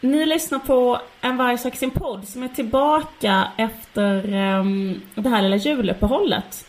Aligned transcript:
Ni 0.00 0.26
lyssnar 0.26 0.58
på 0.58 1.00
En 1.20 1.36
varg 1.36 1.58
söker 1.58 1.78
sin 1.78 1.90
podd 1.90 2.28
som 2.28 2.42
är 2.42 2.48
tillbaka 2.48 3.52
efter 3.56 4.34
um, 4.34 5.02
det 5.14 5.28
här 5.28 5.42
lilla 5.42 5.56
juluppehållet. 5.56 6.66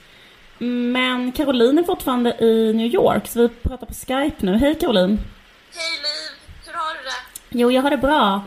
Men 0.57 1.31
Caroline 1.31 1.77
är 1.77 1.83
fortfarande 1.83 2.29
i 2.43 2.73
New 2.73 2.87
York 2.87 3.27
så 3.27 3.41
vi 3.41 3.49
pratar 3.49 3.87
på 3.87 3.93
Skype 3.93 4.45
nu. 4.45 4.57
Hej 4.57 4.75
Caroline! 4.79 5.17
Hej 5.75 5.91
Liv! 5.91 6.39
Hur 6.65 6.73
har 6.73 6.93
du 6.93 7.03
det? 7.03 7.59
Jo, 7.59 7.71
jag 7.71 7.81
har 7.81 7.89
det 7.89 7.97
bra. 7.97 8.43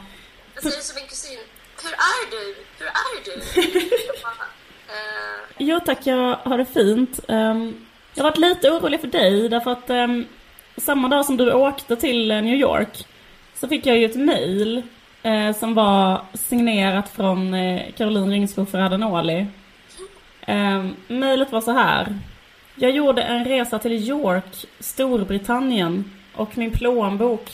Jag 0.54 0.62
säger 0.62 0.80
som 0.80 0.94
min 0.94 1.08
kusin. 1.08 1.38
Hur 1.82 1.92
är 1.92 2.30
du? 2.30 2.54
Hur 2.78 2.86
är 2.86 3.24
du? 3.24 3.60
uh... 3.80 3.92
Jo 5.58 5.80
tack, 5.86 6.06
jag 6.06 6.36
har 6.36 6.58
det 6.58 6.64
fint. 6.64 7.20
Um, 7.28 7.86
jag 8.14 8.24
har 8.24 8.30
varit 8.30 8.38
lite 8.38 8.70
orolig 8.70 9.00
för 9.00 9.08
dig 9.08 9.48
därför 9.48 9.70
att 9.70 9.90
um, 9.90 10.26
samma 10.76 11.08
dag 11.08 11.26
som 11.26 11.36
du 11.36 11.52
åkte 11.52 11.96
till 11.96 12.28
New 12.28 12.54
York 12.54 13.06
så 13.62 13.68
fick 13.68 13.86
jag 13.86 13.98
ju 13.98 14.04
ett 14.04 14.16
mail 14.16 14.82
eh, 15.22 15.52
som 15.52 15.74
var 15.74 16.20
signerat 16.34 17.08
från 17.08 17.54
eh, 17.54 17.82
Caroline 17.96 18.30
Ringskog 18.30 18.68
Ferradanoli. 18.68 19.46
Eh, 20.40 20.84
mailet 21.08 21.52
var 21.52 21.60
så 21.60 21.72
här. 21.72 22.18
Jag 22.74 22.90
gjorde 22.90 23.22
en 23.22 23.44
resa 23.44 23.78
till 23.78 23.92
York, 23.92 24.66
Storbritannien 24.80 26.10
och 26.34 26.58
min 26.58 26.70
plånbok 26.70 27.50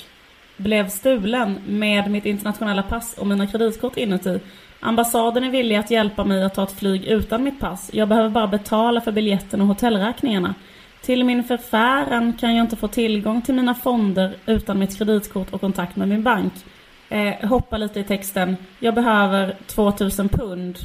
blev 0.56 0.88
stulen 0.88 1.58
med 1.66 2.10
mitt 2.10 2.26
internationella 2.26 2.82
pass 2.82 3.14
och 3.18 3.26
mina 3.26 3.46
kreditkort 3.46 3.96
inuti. 3.96 4.40
Ambassaden 4.80 5.44
är 5.44 5.50
villig 5.50 5.76
att 5.76 5.90
hjälpa 5.90 6.24
mig 6.24 6.44
att 6.44 6.54
ta 6.54 6.62
ett 6.62 6.78
flyg 6.78 7.04
utan 7.04 7.42
mitt 7.42 7.60
pass. 7.60 7.90
Jag 7.92 8.08
behöver 8.08 8.28
bara 8.28 8.46
betala 8.46 9.00
för 9.00 9.12
biljetten 9.12 9.60
och 9.60 9.66
hotellräkningarna. 9.66 10.54
Till 11.02 11.24
min 11.24 11.44
förfäran 11.44 12.32
kan 12.40 12.56
jag 12.56 12.64
inte 12.64 12.76
få 12.76 12.88
tillgång 12.88 13.42
till 13.42 13.54
mina 13.54 13.74
fonder 13.74 14.36
utan 14.46 14.78
mitt 14.78 14.98
kreditkort 14.98 15.52
och 15.52 15.60
kontakt 15.60 15.96
med 15.96 16.08
min 16.08 16.22
bank. 16.22 16.52
Eh, 17.08 17.48
hoppa 17.48 17.76
lite 17.76 18.00
i 18.00 18.04
texten. 18.04 18.56
Jag 18.78 18.94
behöver 18.94 19.56
2000 19.66 20.28
pund. 20.28 20.78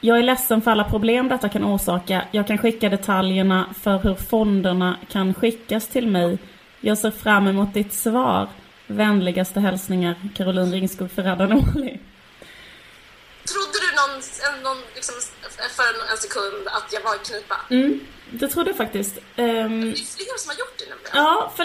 Jag 0.00 0.18
är 0.18 0.22
ledsen 0.22 0.62
för 0.62 0.70
alla 0.70 0.84
problem 0.84 1.28
detta 1.28 1.48
kan 1.48 1.64
orsaka. 1.64 2.24
Jag 2.30 2.46
kan 2.46 2.58
skicka 2.58 2.88
detaljerna 2.88 3.74
för 3.80 3.98
hur 3.98 4.14
fonderna 4.14 4.96
kan 5.08 5.34
skickas 5.34 5.88
till 5.88 6.06
mig. 6.06 6.38
Jag 6.80 6.98
ser 6.98 7.10
fram 7.10 7.46
emot 7.46 7.74
ditt 7.74 7.92
svar. 7.92 8.48
Vänligaste 8.86 9.60
hälsningar 9.60 10.14
Caroline 10.34 10.72
Ringskog 10.72 11.10
Ferradanoli. 11.10 11.98
Trodde 13.52 13.78
du 13.84 13.90
någon, 14.00 14.22
någon 14.62 14.82
liksom, 14.94 15.14
för 15.76 16.12
en 16.12 16.18
sekund 16.18 16.66
att 16.66 16.92
jag 16.92 17.02
var 17.02 17.14
i 17.14 17.18
knipa? 17.18 17.56
Mm, 17.70 18.00
det 18.30 18.48
trodde 18.48 18.70
jag 18.70 18.76
faktiskt. 18.76 19.16
Um, 19.16 19.24
det 19.36 19.46
är 19.46 19.94
flera 19.94 20.38
som 20.38 20.50
har 20.50 20.58
gjort 20.58 20.78
det 20.78 20.84
nämligen. 20.88 21.10
Ja, 21.12 21.52
för... 21.56 21.64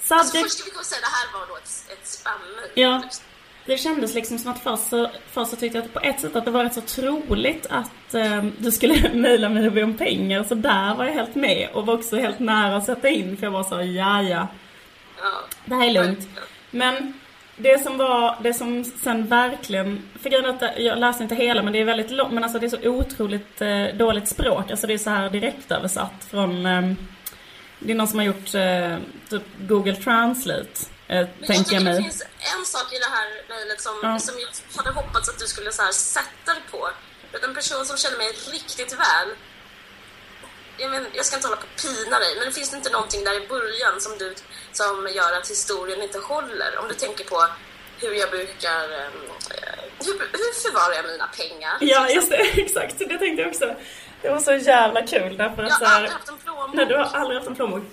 Sadek... 0.00 0.24
Alltså 0.24 0.38
först 0.38 0.58
ska 0.58 0.78
vi 0.78 0.84
säga 0.84 0.98
att 0.98 1.02
det 1.02 1.16
här 1.16 1.40
var 1.40 1.46
då 1.46 1.56
ett, 1.56 1.92
ett 1.92 2.06
spam 2.06 2.32
Ja. 2.74 3.02
Det 3.66 3.78
kändes 3.78 4.14
liksom 4.14 4.38
som 4.38 4.50
att 4.50 4.62
först 4.62 4.88
så, 4.88 5.10
först 5.30 5.50
så 5.50 5.56
tyckte 5.56 5.78
jag 5.78 5.84
att 5.84 5.92
på 5.92 6.00
ett 6.00 6.20
sätt 6.20 6.36
att 6.36 6.44
det 6.44 6.50
var 6.50 6.64
rätt 6.64 6.74
så 6.74 6.80
troligt 6.80 7.66
att 7.70 8.14
um, 8.14 8.52
du 8.58 8.72
skulle 8.72 9.10
mejla 9.14 9.48
mig 9.48 9.66
och 9.66 9.72
be 9.72 9.82
om 9.82 9.96
pengar. 9.96 10.44
Så 10.44 10.54
där 10.54 10.94
var 10.94 11.04
jag 11.04 11.12
helt 11.12 11.34
med 11.34 11.70
och 11.72 11.86
var 11.86 11.94
också 11.94 12.16
helt 12.16 12.38
nära 12.38 12.76
att 12.76 12.84
sätta 12.84 13.08
in 13.08 13.36
för 13.36 13.46
jag 13.46 13.50
var 13.50 13.64
så, 13.64 13.74
ja 13.74 14.22
ja. 14.22 14.48
ja. 15.18 15.44
Det 15.64 15.74
här 15.74 15.86
är 15.86 15.90
lugnt. 15.90 16.28
Men 16.70 17.20
det 17.56 17.82
som 17.82 17.98
var, 17.98 18.38
det 18.42 18.54
som 18.54 18.84
sen 18.84 19.26
verkligen, 19.26 20.08
för 20.22 20.30
grejen 20.30 20.46
att 20.46 20.62
jag 20.76 20.98
läste 20.98 21.22
inte 21.22 21.34
hela 21.34 21.62
men 21.62 21.72
det 21.72 21.78
är 21.80 21.84
väldigt 21.84 22.10
långt, 22.10 22.32
men 22.32 22.44
alltså 22.44 22.58
det 22.58 22.66
är 22.66 22.70
så 22.70 22.88
otroligt 22.88 23.60
eh, 23.62 23.84
dåligt 23.94 24.28
språk. 24.28 24.70
Alltså 24.70 24.86
det 24.86 24.94
är 24.94 24.98
så 24.98 25.10
här 25.10 25.30
direkt 25.30 25.70
översatt 25.72 26.24
från, 26.30 26.66
eh, 26.66 26.82
det 27.78 27.92
är 27.92 27.96
någon 27.96 28.08
som 28.08 28.18
har 28.18 28.26
gjort 28.26 28.54
eh, 28.54 28.96
typ 29.30 29.42
Google 29.68 29.96
Translate. 29.96 30.70
Eh, 31.08 31.26
men 31.38 31.46
tänker 31.46 31.74
jag 31.74 31.82
mig. 31.84 31.96
Det 31.96 32.02
finns 32.02 32.22
en 32.58 32.64
sak 32.66 32.92
i 32.92 32.98
det 32.98 33.10
här 33.16 33.26
mejlet 33.58 33.80
som, 33.80 33.92
Ja. 34.02 34.18
som 34.18 34.34
jag 34.38 34.82
hade 34.82 34.90
hoppats 35.00 35.28
att 35.28 35.38
du 35.38 35.46
skulle 35.46 35.72
så 35.72 35.82
här 35.82 35.92
sätta 35.92 36.54
dig 36.54 36.62
på. 36.70 36.88
En 37.48 37.54
person 37.54 37.86
som 37.86 37.96
känner 37.96 38.18
mig 38.18 38.26
riktigt 38.52 38.92
väl 38.92 39.28
jag, 40.78 40.90
men, 40.90 41.06
jag 41.12 41.24
ska 41.26 41.36
inte 41.36 41.48
hålla 41.48 41.60
på 41.60 41.66
och 41.74 41.82
pina 41.82 42.18
dig, 42.18 42.32
men 42.36 42.44
det 42.48 42.52
finns 42.52 42.74
inte 42.74 42.90
någonting 42.90 43.24
där 43.24 43.44
i 43.44 43.48
början 43.48 44.00
som, 44.00 44.18
du, 44.18 44.34
som 44.72 45.08
gör 45.14 45.32
att 45.38 45.50
historien 45.50 46.02
inte 46.02 46.18
håller? 46.18 46.78
Om 46.78 46.88
du 46.88 46.94
tänker 46.94 47.24
på 47.24 47.46
hur 48.00 48.12
jag 48.12 48.30
brukar... 48.30 48.82
ehm, 49.00 49.20
eh, 49.50 49.82
hur, 50.04 50.14
hur 50.18 50.52
förvarar 50.62 50.94
jag 50.94 51.04
mina 51.04 51.26
pengar? 51.26 51.76
Ja, 51.80 52.08
just 52.08 52.30
det. 52.30 52.36
Exakt. 52.64 52.98
Det 52.98 53.18
tänkte 53.18 53.42
jag 53.42 53.48
också. 53.48 53.74
Det 54.22 54.30
var 54.30 54.38
så 54.38 54.52
jävla 54.52 55.06
kul 55.06 55.36
därför 55.36 55.62
Jag 55.62 55.72
att 55.72 55.78
så 55.78 55.84
har 55.84 55.90
här, 55.90 55.96
aldrig 55.96 56.12
haft 56.12 56.28
en 56.28 56.38
plånbok. 56.38 56.74
Nej, 56.74 56.86
du 56.86 56.94
har 56.94 57.04
aldrig 57.04 57.36
haft 57.36 57.48
en 57.48 57.56
plånbok. 57.56 57.84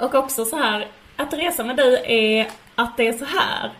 Och 0.00 0.14
också 0.14 0.44
så 0.44 0.56
här, 0.56 0.90
att 1.16 1.32
resa 1.32 1.64
med 1.64 1.76
dig 1.76 2.02
är 2.04 2.50
att 2.74 2.96
det 2.96 3.08
är 3.08 3.12
så 3.12 3.24
här. 3.24 3.72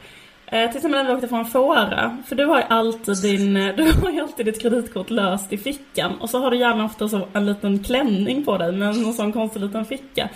Eh, 0.50 0.68
till 0.68 0.76
exempel 0.76 0.90
när 0.90 1.04
vi 1.04 1.14
åkte 1.14 1.28
från 1.28 1.46
Fåra, 1.46 2.16
för 2.26 2.36
du 2.36 2.44
har 2.44 2.58
ju 2.58 2.64
alltid 2.68 3.22
din, 3.22 3.56
eh, 3.56 3.76
du 3.76 3.82
har 3.82 4.10
ju 4.10 4.20
alltid 4.20 4.46
ditt 4.46 4.62
kreditkort 4.62 5.10
löst 5.10 5.52
i 5.52 5.58
fickan 5.58 6.12
och 6.20 6.30
så 6.30 6.38
har 6.38 6.50
du 6.50 6.58
gärna 6.58 6.84
ofta 6.84 7.08
så 7.08 7.28
en 7.32 7.46
liten 7.46 7.84
klänning 7.84 8.44
på 8.44 8.58
dig 8.58 8.72
med 8.72 8.96
någon 8.96 9.12
sån 9.12 9.32
konstig 9.32 9.60
liten 9.60 9.84
ficka. 9.84 10.28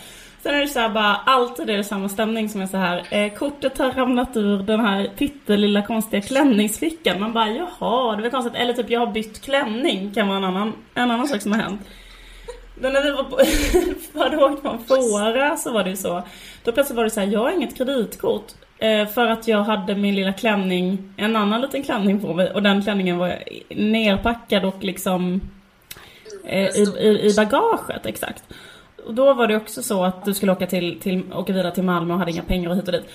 Sen 0.42 0.54
är 0.54 0.60
det 0.60 0.68
så 0.68 0.80
här 0.80 0.88
bara, 0.88 1.16
alltid 1.16 1.70
är 1.70 1.76
det 1.76 1.84
samma 1.84 2.08
stämning 2.08 2.48
som 2.48 2.60
är 2.60 2.66
så 2.66 2.76
här. 2.76 3.06
Eh, 3.10 3.32
kortet 3.32 3.78
har 3.78 3.92
ramlat 3.92 4.36
ur 4.36 4.58
den 4.58 4.80
här 4.80 5.10
pyttelilla 5.16 5.82
konstiga 5.82 6.22
klänningsfickan. 6.22 7.20
Man 7.20 7.32
bara, 7.32 7.48
jaha, 7.48 8.16
det 8.16 8.22
var 8.22 8.30
konstigt. 8.30 8.54
Eller 8.54 8.72
typ, 8.72 8.90
jag 8.90 9.00
har 9.00 9.12
bytt 9.12 9.42
klänning, 9.42 10.10
kan 10.14 10.28
vara 10.28 10.38
en 10.38 10.44
annan, 10.44 10.72
en 10.94 11.10
annan 11.10 11.28
sak 11.28 11.42
som 11.42 11.52
har 11.52 11.58
hänt. 11.58 11.80
Men 12.74 12.92
när 12.92 13.02
vi 13.02 13.10
var 13.10 13.24
på, 13.24 13.38
hade 14.18 14.44
åkt 14.44 14.62
från 14.62 14.84
Fåra 14.84 15.56
så 15.56 15.72
var 15.72 15.84
det 15.84 15.90
ju 15.90 15.96
så. 15.96 16.22
Då 16.64 16.72
plötsligt 16.72 16.96
var 16.96 17.04
det 17.04 17.10
så 17.10 17.20
här, 17.20 17.26
jag 17.26 17.40
har 17.40 17.50
inget 17.50 17.76
kreditkort. 17.76 18.52
Eh, 18.78 19.08
för 19.08 19.26
att 19.26 19.48
jag 19.48 19.62
hade 19.62 19.94
min 19.94 20.14
lilla 20.14 20.32
klänning, 20.32 21.14
en 21.16 21.36
annan 21.36 21.60
liten 21.60 21.82
klänning 21.82 22.20
på 22.20 22.34
mig. 22.34 22.50
Och 22.50 22.62
den 22.62 22.82
klänningen 22.82 23.18
var 23.18 23.38
nerpackad 23.68 24.64
och 24.64 24.84
liksom 24.84 25.40
eh, 26.44 26.66
i, 26.66 26.82
i, 27.00 27.30
i 27.30 27.34
bagaget, 27.36 28.06
exakt. 28.06 28.44
Och 29.06 29.14
då 29.14 29.34
var 29.34 29.46
det 29.46 29.56
också 29.56 29.82
så 29.82 30.04
att 30.04 30.24
du 30.24 30.34
skulle 30.34 30.52
åka, 30.52 30.66
till, 30.66 31.00
till, 31.00 31.32
åka 31.32 31.52
vidare 31.52 31.74
till 31.74 31.82
Malmö 31.82 32.12
och 32.14 32.18
hade 32.18 32.30
inga 32.30 32.42
pengar 32.42 32.70
och 32.70 32.76
hit 32.76 32.86
och 32.86 32.92
dit. 32.92 33.06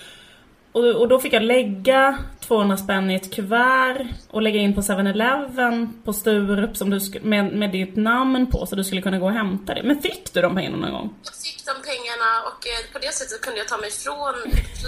Och, 0.77 1.01
och 1.01 1.07
då 1.07 1.19
fick 1.19 1.33
jag 1.33 1.43
lägga 1.43 2.17
200 2.39 2.77
spänn 2.77 3.11
i 3.11 3.15
ett 3.15 3.33
kuvert 3.35 4.07
och 4.29 4.41
lägga 4.41 4.59
in 4.59 4.75
på 4.75 4.81
7-Eleven 4.81 6.01
på 6.03 6.13
Sturup 6.13 6.77
som 6.77 6.89
du 6.89 6.99
med, 7.21 7.53
med 7.53 7.71
ditt 7.71 7.95
namn 7.95 8.51
på 8.51 8.65
så 8.65 8.75
du 8.75 8.83
skulle 8.83 9.01
kunna 9.01 9.19
gå 9.19 9.25
och 9.25 9.31
hämta 9.31 9.73
det. 9.73 9.83
Men 9.83 10.01
fick 10.01 10.33
du 10.33 10.41
de 10.41 10.55
pengarna 10.55 10.77
någon 10.77 10.91
gång? 10.91 11.15
Jag 11.23 11.33
fick 11.33 11.65
de 11.65 11.71
pengarna 11.71 12.29
och 12.47 12.67
eh, 12.67 12.93
på 12.93 12.99
det 12.99 13.13
sättet 13.13 13.41
kunde 13.41 13.59
jag 13.59 13.67
ta 13.67 13.77
mig 13.77 13.91
från 13.91 14.33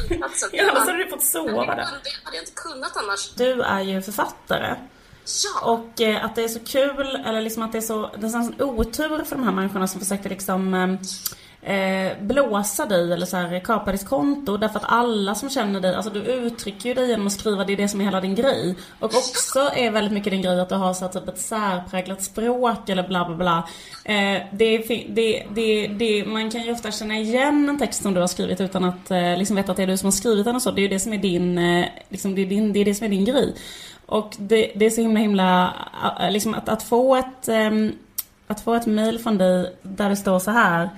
flygplatsen. 0.07 0.49
Ja, 0.53 0.75
så 0.75 0.91
hade 0.91 1.03
du 1.03 1.09
fått 1.09 1.23
sova 1.23 1.65
det 1.65 1.75
där. 1.75 1.85
kunde, 1.85 2.09
hade 2.23 2.37
jag 2.37 2.41
inte 2.41 2.51
kunnat 2.55 2.97
annars. 2.97 3.33
Du 3.33 3.61
är 3.61 3.81
ju 3.81 4.01
författare. 4.01 4.75
Ja, 5.43 5.71
Och 5.71 6.01
eh, 6.01 6.25
att 6.25 6.35
det 6.35 6.43
är 6.43 6.47
så 6.47 6.59
kul, 6.59 7.23
eller 7.25 7.41
liksom 7.41 7.63
att 7.63 7.71
det 7.71 7.77
är 7.77 7.81
så, 7.81 8.11
det 8.17 8.27
är 8.27 8.29
sån 8.29 8.61
otur 8.61 9.23
för 9.23 9.35
de 9.35 9.43
här 9.43 9.51
människorna 9.51 9.87
som 9.87 9.99
försökte 9.99 10.29
liksom 10.29 10.73
eh, 10.73 10.95
eh, 11.61 12.11
blåsa 12.21 12.85
dig 12.85 13.13
eller 13.13 13.25
så 13.25 13.37
här, 13.37 13.59
kapa 13.59 13.91
ditt 13.91 14.05
konto. 14.05 14.57
Därför 14.57 14.79
att 14.79 14.85
alla 14.87 15.35
som 15.35 15.49
känner 15.49 15.79
dig, 15.79 15.95
alltså 15.95 16.11
du 16.11 16.19
uttrycker 16.19 16.89
ju 16.89 16.95
dig 16.95 17.09
genom 17.09 17.27
att 17.27 17.33
skriva, 17.33 17.63
det 17.63 17.73
är 17.73 17.77
det 17.77 17.87
som 17.87 18.01
är 18.01 18.05
hela 18.05 18.21
din 18.21 18.35
grej. 18.35 18.75
Och 18.99 19.05
också 19.05 19.59
är 19.75 19.91
väldigt 19.91 20.13
mycket 20.13 20.31
din 20.31 20.41
grej 20.41 20.59
att 20.59 20.69
du 20.69 20.75
har 20.75 20.93
så 20.93 21.05
här, 21.05 21.11
typ 21.11 21.27
ett 21.27 21.39
särpräglat 21.39 22.23
språk 22.23 22.89
eller 22.89 23.07
bla 23.07 23.25
bla 23.25 23.35
bla. 23.35 23.67
Eh, 24.05 24.41
det, 24.51 24.77
det, 25.09 25.45
det, 25.49 25.87
det, 25.87 26.25
man 26.25 26.51
kan 26.51 26.61
ju 26.61 26.71
ofta 26.71 26.91
känna 26.91 27.17
igen 27.17 27.69
en 27.69 27.79
text 27.79 28.01
som 28.01 28.13
du 28.13 28.19
har 28.19 28.27
skrivit 28.27 28.61
utan 28.61 28.83
att 28.83 29.11
eh, 29.11 29.37
liksom 29.37 29.55
veta 29.55 29.71
att 29.71 29.77
det 29.77 29.83
är 29.83 29.87
du 29.87 29.97
som 29.97 30.07
har 30.07 30.11
skrivit 30.11 30.45
den 30.45 30.55
och 30.55 30.61
så. 30.61 30.71
Det 30.71 30.81
är 30.81 30.83
ju 30.83 30.89
det 30.89 30.99
som 30.99 31.13
är 31.13 31.17
din, 31.17 31.57
eh, 31.57 31.85
liksom, 32.09 32.35
det 32.35 32.41
är 32.41 32.45
din, 32.45 32.73
det 32.73 32.79
är 32.79 32.85
det 32.85 32.95
som 32.95 33.05
är 33.05 33.09
din 33.09 33.25
grej. 33.25 33.55
Och 34.05 34.35
det, 34.39 34.71
det 34.75 34.85
är 34.85 34.89
så 34.89 35.01
himla 35.01 35.19
himla, 35.19 35.73
äh, 36.19 36.31
liksom 36.31 36.53
att, 36.53 36.69
att 36.69 36.83
få 36.83 37.15
ett, 37.15 37.47
ehm, 37.47 37.91
att 38.47 38.61
få 38.61 38.73
ett 38.73 38.85
mail 38.85 39.19
från 39.19 39.37
dig 39.37 39.75
där 39.81 40.09
det 40.09 40.15
står 40.15 40.39
så 40.39 40.51
här. 40.51 40.89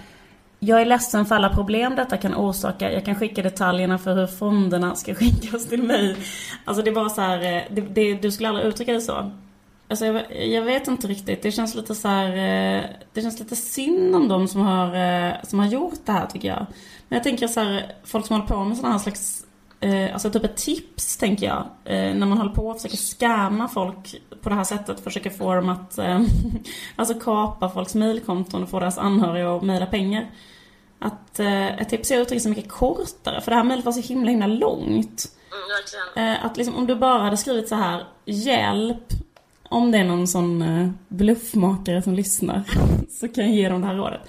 Jag 0.63 0.81
är 0.81 0.85
ledsen 0.85 1.25
för 1.25 1.35
alla 1.35 1.49
problem 1.49 1.95
detta 1.95 2.17
kan 2.17 2.35
orsaka. 2.35 2.91
Jag 2.91 3.05
kan 3.05 3.15
skicka 3.15 3.41
detaljerna 3.41 3.97
för 3.97 4.15
hur 4.15 4.27
fonderna 4.27 4.95
ska 4.95 5.15
skickas 5.15 5.67
till 5.67 5.83
mig. 5.83 6.15
Alltså 6.65 6.83
det 6.83 6.89
är 6.89 6.95
bara 6.95 7.09
så 7.09 7.21
här, 7.21 7.37
eh, 7.37 7.63
det, 7.71 7.81
det, 7.81 8.13
du 8.13 8.31
skulle 8.31 8.49
aldrig 8.49 8.67
uttrycka 8.67 8.93
det 8.93 9.01
så. 9.01 9.31
Alltså 9.87 10.05
jag, 10.05 10.47
jag 10.47 10.61
vet 10.61 10.87
inte 10.87 11.07
riktigt. 11.07 11.41
Det 11.41 11.51
känns 11.51 11.75
lite 11.75 11.95
så 11.95 12.07
här, 12.07 12.27
eh, 12.27 12.83
det 13.13 13.21
känns 13.21 13.39
lite 13.39 13.55
synd 13.55 14.15
om 14.15 14.27
de 14.27 14.47
som 14.47 14.61
har, 14.61 14.95
eh, 14.95 15.33
som 15.43 15.59
har 15.59 15.67
gjort 15.67 16.05
det 16.05 16.11
här 16.11 16.27
tycker 16.27 16.47
jag. 16.47 16.65
Men 17.07 17.17
jag 17.17 17.23
tänker 17.23 17.47
så 17.47 17.59
här, 17.59 17.95
folk 18.03 18.25
som 18.25 18.35
håller 18.35 18.47
på 18.47 18.63
med 18.63 18.77
sådana 18.77 18.93
här 18.93 18.99
slags 18.99 19.45
eh, 19.81 20.13
alltså 20.13 20.29
typ 20.29 20.43
ett 20.43 20.57
tips 20.57 21.17
tänker 21.17 21.45
jag, 21.45 21.63
eh, 21.85 22.15
när 22.15 22.25
man 22.27 22.37
håller 22.37 22.51
på 22.51 22.67
och 22.67 22.81
försöker 22.81 22.97
skämma 22.97 23.67
folk 23.67 24.15
på 24.41 24.49
det 24.49 24.55
här 24.55 24.63
sättet, 24.63 24.99
försöker 24.99 25.29
få 25.29 25.55
dem 25.55 25.69
att, 25.69 25.97
eh, 25.97 26.21
alltså 26.95 27.13
kapa 27.19 27.69
folks 27.69 27.95
mailkonton 27.95 28.63
och 28.63 28.69
få 28.69 28.79
deras 28.79 28.97
anhöriga 28.97 29.55
att 29.55 29.63
mejla 29.63 29.85
pengar. 29.85 30.31
Att 30.99 31.39
ett 31.39 31.89
tips 31.89 32.11
är 32.11 32.15
att 32.15 32.21
uttrycka 32.21 32.39
sig 32.39 32.49
mycket 32.49 32.71
kortare, 32.71 33.41
för 33.41 33.51
det 33.51 33.57
här 33.57 33.63
mejlet 33.63 33.85
var 33.85 33.91
så 33.91 34.01
himla 34.01 34.31
himla 34.31 34.47
långt. 34.47 35.25
Mm, 36.15 36.37
att 36.43 36.57
liksom 36.57 36.75
om 36.75 36.87
du 36.87 36.95
bara 36.95 37.23
hade 37.23 37.37
skrivit 37.37 37.67
så 37.67 37.75
här, 37.75 38.03
hjälp, 38.25 39.03
om 39.69 39.91
det 39.91 39.97
är 39.97 40.03
någon 40.03 40.27
sån 40.27 40.63
bluffmakare 41.07 42.01
som 42.01 42.13
lyssnar, 42.13 42.63
så 43.09 43.27
kan 43.27 43.43
jag 43.43 43.53
ge 43.55 43.69
dem 43.69 43.81
det 43.81 43.87
här 43.87 43.95
rådet. 43.95 44.21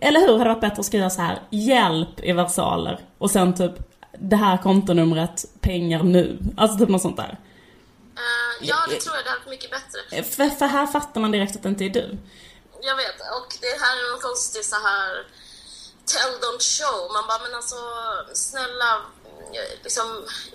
Eller 0.00 0.20
hur 0.20 0.26
hade 0.26 0.44
det 0.44 0.48
varit 0.48 0.60
bättre 0.60 0.80
att 0.80 0.86
skriva 0.86 1.10
så 1.10 1.20
här, 1.20 1.38
hjälp 1.50 2.20
i 2.24 2.32
versaler, 2.32 2.98
och 3.18 3.30
sen 3.30 3.54
typ 3.54 3.95
det 4.20 4.36
här 4.36 4.62
kontonumret, 4.62 5.44
pengar 5.60 6.02
nu. 6.02 6.38
Alltså 6.56 6.78
typ 6.78 6.88
något 6.88 7.02
sånt 7.02 7.16
där. 7.16 7.38
Eh, 8.16 8.68
ja, 8.68 8.76
det 8.88 9.00
tror 9.00 9.16
jag. 9.16 9.24
Det 9.24 9.30
hade 9.30 9.40
varit 9.40 9.50
mycket 9.50 9.70
bättre. 9.70 9.98
Eh, 10.18 10.24
För, 10.24 10.48
för 10.58 10.66
här 10.66 10.86
fattar 10.86 11.20
man 11.20 11.30
direkt 11.32 11.56
att 11.56 11.62
det 11.62 11.68
inte 11.68 11.84
är 11.84 11.90
du. 11.90 12.18
Jag 12.82 12.96
vet. 12.96 13.20
Och 13.20 13.48
det 13.60 13.74
här 13.82 13.92
är 13.96 14.12
någon 14.12 14.20
konstig 14.20 14.64
så 14.64 14.76
här 14.76 15.10
tell 16.12 16.32
don't 16.44 16.62
show. 16.78 17.12
Man 17.12 17.24
bara, 17.28 17.38
men 17.42 17.54
alltså 17.54 17.76
snälla, 18.34 18.90
eh, 19.58 19.82
liksom 19.82 20.06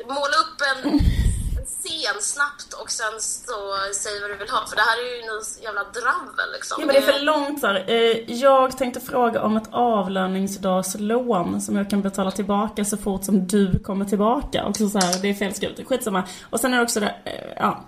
måla 0.07 0.35
upp 0.43 0.57
en, 0.71 0.77
en 0.93 0.99
scen 1.65 2.21
snabbt 2.21 2.73
och 2.73 2.91
sen 2.91 3.21
så 3.21 3.75
säg 3.95 4.21
vad 4.21 4.29
du 4.29 4.35
vill 4.35 4.49
ha. 4.49 4.67
För 4.67 4.75
det 4.75 4.81
här 4.81 4.97
är 4.97 5.15
ju 5.21 5.25
någon 5.27 5.43
jävla 5.61 5.83
dravel 5.83 6.51
liksom. 6.53 6.77
Ja 6.79 6.85
men 6.85 6.95
det 6.95 7.01
är 7.07 7.13
för 7.13 7.19
långt 7.19 7.63
här. 7.63 7.85
Eh, 7.87 8.31
Jag 8.33 8.77
tänkte 8.77 8.99
fråga 8.99 9.41
om 9.41 9.57
ett 9.57 9.69
avlöningsdagslån 9.71 11.61
som 11.61 11.75
jag 11.75 11.89
kan 11.89 12.01
betala 12.01 12.31
tillbaka 12.31 12.85
så 12.85 12.97
fort 12.97 13.23
som 13.23 13.47
du 13.47 13.79
kommer 13.79 14.05
tillbaka. 14.05 14.63
Och 14.65 14.75
så, 14.77 14.89
så 14.89 14.99
här, 14.99 15.21
det 15.21 15.29
är 15.29 15.33
fel 15.33 15.53
skrivet, 15.55 15.87
skitsamma. 15.87 16.23
Och 16.49 16.59
sen 16.59 16.73
är 16.73 16.77
det 16.77 16.83
också 16.83 16.99
det, 16.99 17.15
eh, 17.25 17.53
ja. 17.57 17.85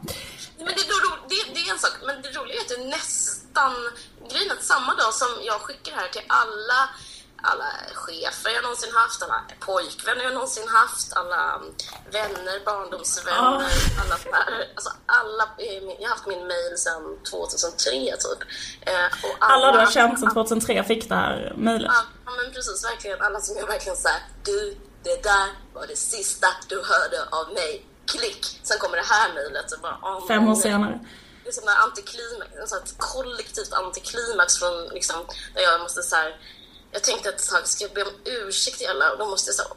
Men 0.58 0.66
det, 0.68 0.74
det, 1.30 1.54
det 1.54 1.60
är 1.60 1.72
en 1.74 1.80
sak, 1.80 1.92
men 2.06 2.22
det 2.22 2.30
roliga 2.40 2.56
är 2.58 2.62
att 2.62 2.70
det 2.70 2.84
nästan 2.98 3.74
grejen 4.32 4.52
att 4.52 4.64
samma 4.64 4.94
dag 4.96 5.14
som 5.14 5.28
jag 5.44 5.62
skickar 5.62 5.92
det 5.92 5.98
här 6.02 6.08
till 6.10 6.22
alla 6.28 6.90
alla 7.44 7.70
chefer 7.94 8.50
jag 8.50 8.64
någonsin 8.64 8.92
haft, 8.94 9.24
alla 9.24 9.42
pojkvänner 9.60 10.24
jag 10.24 10.34
någonsin 10.34 10.68
haft, 10.68 11.14
alla 11.14 11.62
vänner, 12.12 12.66
barndomsvänner, 12.66 13.66
alla 14.02 14.18
så 14.18 14.32
här, 14.34 14.72
alltså 14.76 14.92
alla, 15.06 15.46
jag 15.58 16.08
har 16.08 16.10
haft 16.10 16.26
min 16.26 16.48
mail 16.48 16.78
sedan 16.78 17.18
2003 17.30 17.92
typ. 17.92 18.42
Eh, 18.82 19.06
och 19.24 19.36
Alla 19.40 19.72
du 19.72 19.78
har 19.80 19.92
känt 19.92 20.20
sedan 20.20 20.34
2003 20.34 20.84
fick 20.84 21.10
det 21.10 21.16
här 21.16 21.54
mejlet. 21.58 21.92
Ja, 22.26 22.32
men 22.38 22.54
precis, 22.54 22.86
verkligen. 22.86 23.22
Alla 23.22 23.40
som 23.42 23.58
jag 23.58 23.68
verkligen 23.68 23.98
säger 23.98 24.22
du, 24.44 24.78
det 25.04 25.24
där 25.24 25.48
var 25.74 25.88
det 25.88 25.96
sista 25.96 26.48
du 26.70 26.76
hörde 26.76 27.20
av 27.32 27.54
mig. 27.54 27.86
Klick! 28.08 28.60
Sen 28.64 28.78
kommer 28.80 28.98
det 28.98 29.06
här 29.06 29.34
mejlet. 29.34 29.66
åh, 30.02 30.28
Fem 30.28 30.48
år 30.48 30.56
senare. 30.56 31.00
Det 31.44 31.50
är 31.50 31.54
som 31.54 31.68
en 31.68 31.78
antiklimax, 31.78 32.52
sån 32.70 32.80
här 32.80 32.88
kollektivt 32.98 33.74
antiklimax 33.74 34.60
från 34.60 34.88
liksom, 34.88 35.26
där 35.54 35.62
jag 35.62 35.82
måste 35.82 36.04
så 36.04 36.16
här, 36.16 36.36
jag 36.94 37.04
tänkte 37.04 37.30
att 37.30 37.50
jag 37.52 37.68
ska 37.68 37.88
be 37.96 38.04
om 38.04 38.14
ursäkt 38.26 38.78
till 38.78 38.90
alla 38.90 39.12
och 39.12 39.18
då 39.18 39.26
måste 39.26 39.50
jag 39.50 39.56
så 39.56 39.64
här, 39.64 39.72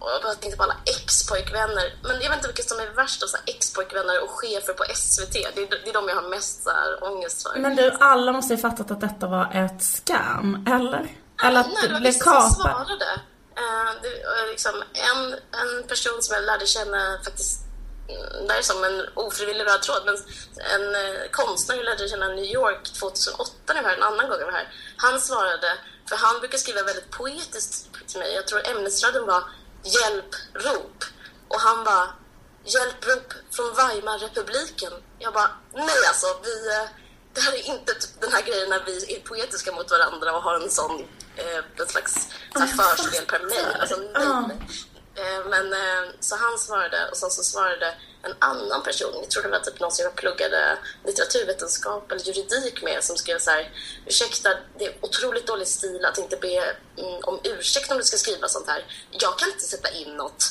och 0.00 0.10
jag 0.14 0.22
bara 0.22 0.34
tänkte 0.34 0.56
på 0.56 0.62
alla 0.62 0.76
ex-pojkvänner. 0.84 1.86
Men 2.02 2.20
jag 2.20 2.30
vet 2.30 2.38
inte 2.38 2.48
vilka 2.48 2.62
som 2.62 2.80
är 2.80 2.90
värst 3.02 3.22
av 3.22 3.28
här 3.32 3.54
ex-pojkvänner 3.54 4.22
och 4.24 4.30
chefer 4.30 4.72
på 4.72 4.84
SVT. 4.94 5.32
Det 5.32 5.62
är, 5.62 5.84
det 5.84 5.90
är 5.90 5.92
de 5.92 6.08
jag 6.08 6.14
har 6.14 6.28
mest 6.28 6.62
så 6.62 6.70
här, 6.70 7.04
ångest 7.04 7.42
för. 7.42 7.58
Men 7.58 7.76
du, 7.76 7.90
alla 8.00 8.32
måste 8.32 8.54
ju 8.54 8.58
fattat 8.58 8.90
att 8.90 9.00
detta 9.00 9.26
var 9.26 9.50
ett 9.54 9.82
scam, 9.82 10.66
eller? 10.66 11.04
Eller 11.44 11.60
att 11.60 11.66
Nej, 11.66 11.76
det 11.82 11.88
det 11.88 11.92
var 11.92 12.00
blev 12.00 12.18
kapat. 12.18 12.88
Eh, 13.58 13.90
det 14.02 14.50
liksom 14.50 14.82
en, 15.12 15.22
en 15.62 15.88
person 15.88 16.22
som 16.22 16.34
jag 16.34 16.44
lärde 16.44 16.66
känna 16.66 17.18
faktiskt 17.24 17.60
mm, 18.08 18.46
det 18.46 18.52
här 18.52 18.58
är 18.58 18.62
som 18.62 18.84
en 18.84 19.06
ofrivillig 19.14 19.64
röd 19.66 19.82
tråd, 19.82 20.02
men 20.04 20.16
en 20.74 20.94
eh, 20.94 21.20
konstnär 21.30 21.76
jag 21.76 21.84
lärde 21.84 22.08
känna 22.08 22.32
i 22.32 22.36
New 22.36 22.44
York 22.44 22.82
2008 23.00 23.52
när 23.66 23.74
jag 23.74 23.82
var 23.82 23.90
här, 23.90 23.96
en 23.96 24.02
annan 24.02 24.28
gång 24.28 24.38
jag 24.38 24.46
var 24.46 24.52
här. 24.52 24.68
Han 24.96 25.20
svarade, 25.20 25.70
för 26.08 26.16
han 26.16 26.40
brukar 26.40 26.58
skriva 26.58 26.82
väldigt 26.82 27.10
poetiskt 27.10 27.88
till 28.06 28.18
mig. 28.18 28.34
Jag 28.34 28.46
tror 28.46 28.66
ämnesraden 28.66 29.26
var 29.26 29.42
hjälprop. 29.82 31.04
Och 31.48 31.60
han 31.60 31.84
bara, 31.84 32.08
hjälprop 32.64 33.32
från 33.50 33.74
Weimarrepubliken. 33.74 34.92
Jag 35.18 35.32
bara, 35.34 35.50
nej 35.74 36.00
alltså, 36.08 36.26
vi, 36.42 36.68
eh, 36.68 36.88
det 37.34 37.40
här 37.40 37.52
är 37.52 37.66
inte 37.74 37.94
typ 37.94 38.20
den 38.20 38.32
här 38.32 38.42
grejen 38.42 38.68
när 38.70 38.84
vi 38.84 39.14
är 39.16 39.20
poetiska 39.20 39.72
mot 39.72 39.90
varandra 39.90 40.36
och 40.36 40.42
har 40.42 40.54
en 40.54 40.70
sån 40.70 41.08
eh, 41.36 41.64
en 41.76 41.88
slags 41.88 42.28
så 42.52 42.66
förspel 42.66 43.26
per 43.26 43.40
mail. 43.40 43.80
Alltså, 43.80 43.96
nej. 43.96 44.58
Eh, 45.18 45.46
Men 45.50 45.72
eh, 45.72 46.10
så 46.20 46.36
han 46.36 46.58
svarade 46.58 47.08
och 47.10 47.16
sen 47.16 47.30
så 47.30 47.42
svarade 47.42 47.94
en 48.22 48.34
annan 48.38 48.82
person, 48.82 49.14
jag 49.14 49.30
tror 49.30 49.42
det 49.42 49.48
var 49.48 49.58
typ 49.58 49.80
någon 49.80 49.92
som 49.92 50.04
jag 50.04 50.14
pluggade 50.14 50.78
litteraturvetenskap 51.06 52.12
eller 52.12 52.22
juridik 52.22 52.82
med 52.82 53.04
som 53.04 53.16
skrev 53.16 53.38
så 53.38 53.50
här 53.50 53.70
ursäkta, 54.06 54.48
det 54.78 54.84
är 54.84 54.94
otroligt 55.00 55.46
dålig 55.46 55.68
stil 55.68 56.04
att 56.04 56.18
inte 56.18 56.36
be 56.36 56.56
mm, 56.98 57.20
om 57.22 57.40
ursäkt 57.44 57.90
om 57.90 57.98
du 57.98 58.04
ska 58.04 58.16
skriva 58.16 58.48
sånt 58.48 58.68
här. 58.68 58.84
Jag 59.10 59.38
kan 59.38 59.48
inte 59.48 59.64
sätta 59.64 59.90
in 59.90 60.16
något, 60.16 60.44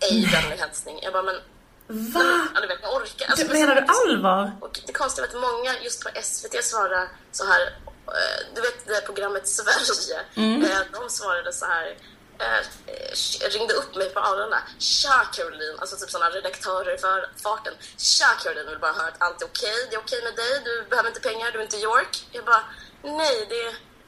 ej 0.00 0.26
vänlig 0.32 0.56
hälsning. 0.56 0.98
Jag 1.02 1.12
bara 1.12 1.22
men 1.22 1.40
Va? 1.86 2.48
Ja, 2.54 2.60
du 2.60 2.66
vet, 2.66 2.78
jag 2.82 2.94
orkar. 2.94 3.26
Alltså, 3.26 3.46
Du, 3.46 3.52
menar 3.52 3.74
du 3.74 3.86
allvar? 3.86 4.52
och 4.60 4.80
det 4.86 4.92
konstiga 4.92 5.26
var 5.26 5.34
att 5.34 5.52
många 5.52 5.80
just 5.80 6.04
på 6.04 6.10
SVT 6.22 6.64
svarade 6.64 7.08
så 7.32 7.44
här, 7.46 7.60
eh, 8.06 8.54
du 8.54 8.60
vet 8.60 8.86
det 8.86 9.00
programmet 9.06 9.48
Sverige, 9.48 10.20
eh, 10.36 10.80
de 10.92 11.10
svarade 11.10 11.52
så 11.52 11.64
här, 11.66 11.96
eh, 12.42 13.48
ringde 13.54 13.74
upp 13.74 13.94
mig 13.94 14.08
på 14.14 14.20
Arlanda. 14.20 14.58
Tja 14.78 15.18
Caroline, 15.32 15.78
alltså 15.78 15.96
typ 15.96 16.10
sådana 16.10 16.30
redaktörer 16.30 16.96
för 16.96 17.18
farten. 17.42 17.74
Tja 17.98 18.30
Caroline, 18.42 18.68
vill 18.70 18.78
bara 18.78 18.92
höra 18.92 19.08
att 19.08 19.22
allt 19.22 19.42
är 19.42 19.46
okej, 19.46 19.78
det 19.90 19.96
är 19.96 20.00
okej 20.00 20.20
med 20.24 20.34
dig, 20.36 20.52
du 20.64 20.84
behöver 20.90 21.08
inte 21.08 21.20
pengar, 21.20 21.52
du 21.52 21.58
är 21.58 21.62
inte 21.62 21.76
i 21.76 21.82
York. 21.82 22.26
Jag 22.32 22.44
bara, 22.44 22.64
nej 23.02 23.46
det, 23.48 23.64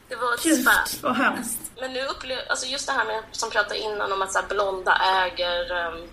det 0.09 0.15
var 0.15 0.43
Gud, 0.43 0.61
spam. 0.61 1.01
vad 1.01 1.15
hemskt. 1.15 1.59
Men 1.81 1.93
nu 1.93 2.05
upplever, 2.05 2.45
alltså 2.49 2.65
just 2.65 2.87
det 2.87 2.93
här 2.93 3.05
med, 3.05 3.23
som 3.31 3.49
pratade 3.49 3.79
innan 3.79 4.11
om 4.11 4.21
att 4.21 4.31
så 4.31 4.39
här, 4.39 4.47
blonda 4.47 5.01
äger 5.23 5.87
um, 5.87 6.09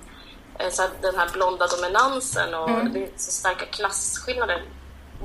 så 0.71 0.83
här, 0.83 0.91
den 1.03 1.17
här 1.17 1.29
blonda 1.33 1.67
dominansen 1.67 2.55
och 2.55 2.85
det 2.85 3.05
är 3.05 3.11
så 3.17 3.31
starka 3.31 3.67
klasskillnader. 3.67 4.63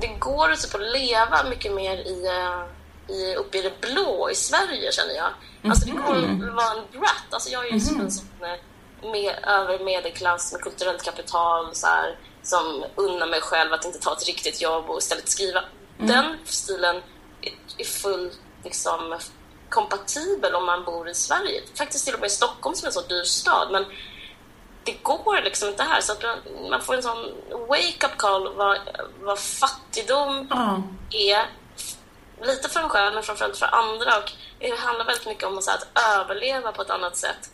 Det 0.00 0.06
går 0.06 0.54
typ 0.54 0.74
att 0.74 0.80
leva 0.80 1.44
mycket 1.44 1.72
mer 1.72 1.96
i, 1.96 2.26
eh, 2.26 2.77
i, 3.08 3.34
uppe 3.36 3.58
i 3.58 3.62
det 3.62 3.80
blå 3.80 4.30
i 4.30 4.34
Sverige 4.34 4.92
känner 4.92 5.14
jag. 5.14 5.30
Alltså 5.70 5.86
det 5.86 5.92
går 5.92 6.16
att 6.16 6.54
vara 6.54 6.70
en 6.70 6.86
brat. 7.00 7.24
Alltså 7.30 7.50
jag 7.50 7.66
är 7.66 7.72
ju 7.72 7.80
som 7.80 8.00
en 8.00 8.10
sån 8.10 8.26
eh, 8.42 9.10
med, 9.10 9.34
över 9.46 9.84
medelklass 9.84 10.52
med 10.52 10.60
kulturellt 10.60 11.02
kapital 11.02 11.74
så 11.74 11.86
här, 11.86 12.18
som 12.42 12.84
unnar 12.94 13.26
mig 13.26 13.40
själv 13.40 13.72
att 13.72 13.84
inte 13.84 13.98
ta 13.98 14.12
ett 14.12 14.26
riktigt 14.26 14.60
jobb 14.60 14.90
och 14.90 14.98
istället 14.98 15.28
skriva. 15.28 15.64
Den 15.98 16.36
stilen 16.44 16.96
är, 17.42 17.52
är 17.78 17.84
full 17.84 18.30
liksom, 18.64 19.18
kompatibel 19.68 20.54
om 20.54 20.66
man 20.66 20.84
bor 20.84 21.08
i 21.08 21.14
Sverige. 21.14 21.62
Faktiskt 21.78 22.04
till 22.04 22.14
och 22.14 22.20
med 22.20 22.26
i 22.26 22.30
Stockholm 22.30 22.76
som 22.76 22.84
är 22.86 22.88
en 22.88 22.92
så 22.92 23.00
dyr 23.02 23.22
stad. 23.24 23.68
Men 23.72 23.84
det 24.84 25.02
går 25.02 25.42
liksom 25.42 25.68
inte 25.68 25.82
här. 25.82 26.00
Så 26.00 26.12
att 26.12 26.22
man, 26.22 26.38
man 26.70 26.80
får 26.82 26.94
en 26.94 27.02
sån 27.02 27.34
wake-up 27.68 28.16
call 28.16 28.54
vad, 28.56 28.78
vad 29.20 29.38
fattigdom 29.38 30.46
Ja. 30.50 30.82
är. 31.10 31.46
Lite 32.42 32.68
för 32.68 32.80
en 32.80 32.88
själv, 32.88 33.14
men 33.14 33.22
framförallt 33.22 33.56
för 33.56 33.74
andra. 33.74 34.18
Och 34.18 34.32
det 34.58 34.78
handlar 34.78 35.04
väldigt 35.04 35.26
mycket 35.26 35.44
om 35.44 35.58
att, 35.58 35.86
överleva 36.14 36.72
på 36.72 36.82
ett 36.82 36.90
annat 36.90 37.16
sätt. 37.16 37.50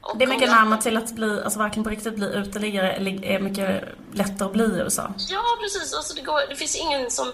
Och 0.00 0.16
Det 0.16 0.24
är 0.24 0.28
mycket 0.28 0.50
närmare 0.50 0.82
till 0.82 0.96
att 0.96 1.10
bli, 1.12 1.40
alltså 1.44 1.58
varken 1.58 1.84
på 1.84 1.90
riktigt 1.90 2.14
bli 2.14 2.26
uteliggare 2.34 2.92
är 3.22 3.38
mycket 3.38 3.84
lättare 4.12 4.46
att 4.46 4.52
bli 4.52 4.64
i 4.64 4.78
USA. 4.78 5.14
Ja, 5.28 5.42
precis. 5.60 5.94
Alltså, 5.94 6.14
det, 6.14 6.22
går, 6.22 6.40
det 6.48 6.56
finns 6.56 6.76
ingen 6.76 7.10
som... 7.10 7.32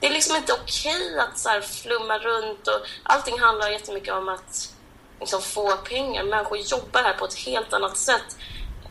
Det 0.00 0.06
är 0.06 0.10
liksom 0.10 0.36
inte 0.36 0.52
okej 0.52 1.18
att 1.18 1.38
så 1.38 1.60
flumma 1.60 2.18
runt 2.18 2.68
och 2.68 2.80
allting 3.02 3.40
handlar 3.40 3.70
jättemycket 3.70 4.14
om 4.14 4.28
att 4.28 4.74
liksom, 5.20 5.42
få 5.42 5.76
pengar. 5.76 6.24
Människor 6.24 6.58
jobbar 6.58 7.02
här 7.02 7.14
på 7.14 7.24
ett 7.24 7.34
helt 7.34 7.72
annat 7.72 7.96
sätt. 7.96 8.36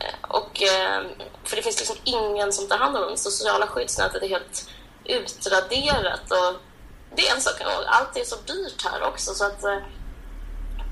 Eh, 0.00 0.28
Och, 0.28 0.62
eh, 0.62 1.02
för 1.44 1.56
det 1.56 1.62
finns 1.62 1.78
liksom 1.78 1.96
ingen 2.04 2.52
som 2.52 2.68
tar 2.68 2.78
hand 2.78 2.96
om 2.96 3.02
dem. 3.02 3.10
Det 3.10 3.16
sociala 3.18 3.66
skyddsnätet 3.66 4.22
är 4.22 4.28
helt 4.28 4.70
utraderat. 5.04 6.30
Och 6.30 6.60
det 7.14 7.28
är 7.28 7.34
en 7.34 7.40
sak. 7.40 7.60
Och 7.60 7.96
allt 7.96 8.16
är 8.16 8.24
så 8.24 8.36
dyrt 8.36 8.84
här 8.84 9.02
också. 9.02 9.34
Så 9.34 9.44
att, 9.44 9.64
eh, 9.64 9.78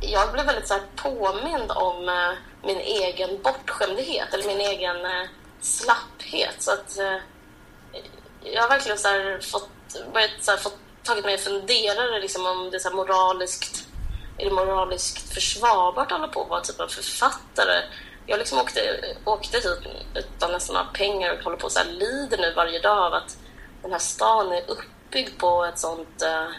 jag 0.00 0.32
blev 0.32 0.46
väldigt 0.46 0.68
så 0.68 0.74
här, 0.74 0.82
påmind 0.96 1.70
om 1.70 2.08
eh, 2.08 2.32
min 2.62 2.80
egen 2.80 3.42
bortskämdhet 3.42 4.34
eller 4.34 4.46
min 4.46 4.60
egen 4.60 4.96
eh, 4.96 5.28
slapphet. 5.60 6.62
Så 6.62 6.72
att, 6.72 6.98
eh, 6.98 7.16
jag 8.42 8.62
har 8.62 8.68
verkligen 8.68 8.98
så 8.98 9.08
här 9.08 9.40
fått, 9.52 10.12
börjat 10.12 10.30
så 10.40 10.50
här 10.50 10.58
fått 10.58 10.78
tagit 11.02 11.24
mig 11.24 11.34
en 11.34 11.40
funderare 11.40 12.20
liksom 12.20 12.46
om 12.46 12.70
det 12.70 12.76
är 12.76 12.78
så 12.78 12.88
här 12.88 12.96
moraliskt 12.96 13.86
är 14.38 14.44
det 14.44 14.50
moraliskt 14.50 15.34
försvarbart 15.34 16.12
att 16.12 16.18
hålla 16.18 16.32
på 16.32 16.40
och 16.40 16.48
vara 16.48 16.60
typ 16.60 16.80
av 16.80 16.88
författare? 16.88 17.82
Jag 18.26 18.38
liksom 18.38 18.58
åkte, 18.58 18.80
åkte 19.24 19.56
hit 19.56 19.78
utan 20.14 20.52
nästan 20.52 20.74
några 20.74 20.86
pengar 20.86 21.32
och 21.32 21.44
håller 21.44 21.56
på 21.56 21.64
och 21.64 21.72
så 21.72 21.78
här 21.78 21.90
lider 21.90 22.38
nu 22.38 22.52
varje 22.56 22.80
dag 22.80 22.98
av 22.98 23.14
att 23.14 23.36
den 23.82 23.92
här 23.92 23.98
stan 23.98 24.52
är 24.52 24.70
upp 24.70 24.84
uppbyggd 25.06 25.38
på 25.38 25.64
ett 25.64 25.78
sånt 25.78 26.22
eh, 26.22 26.54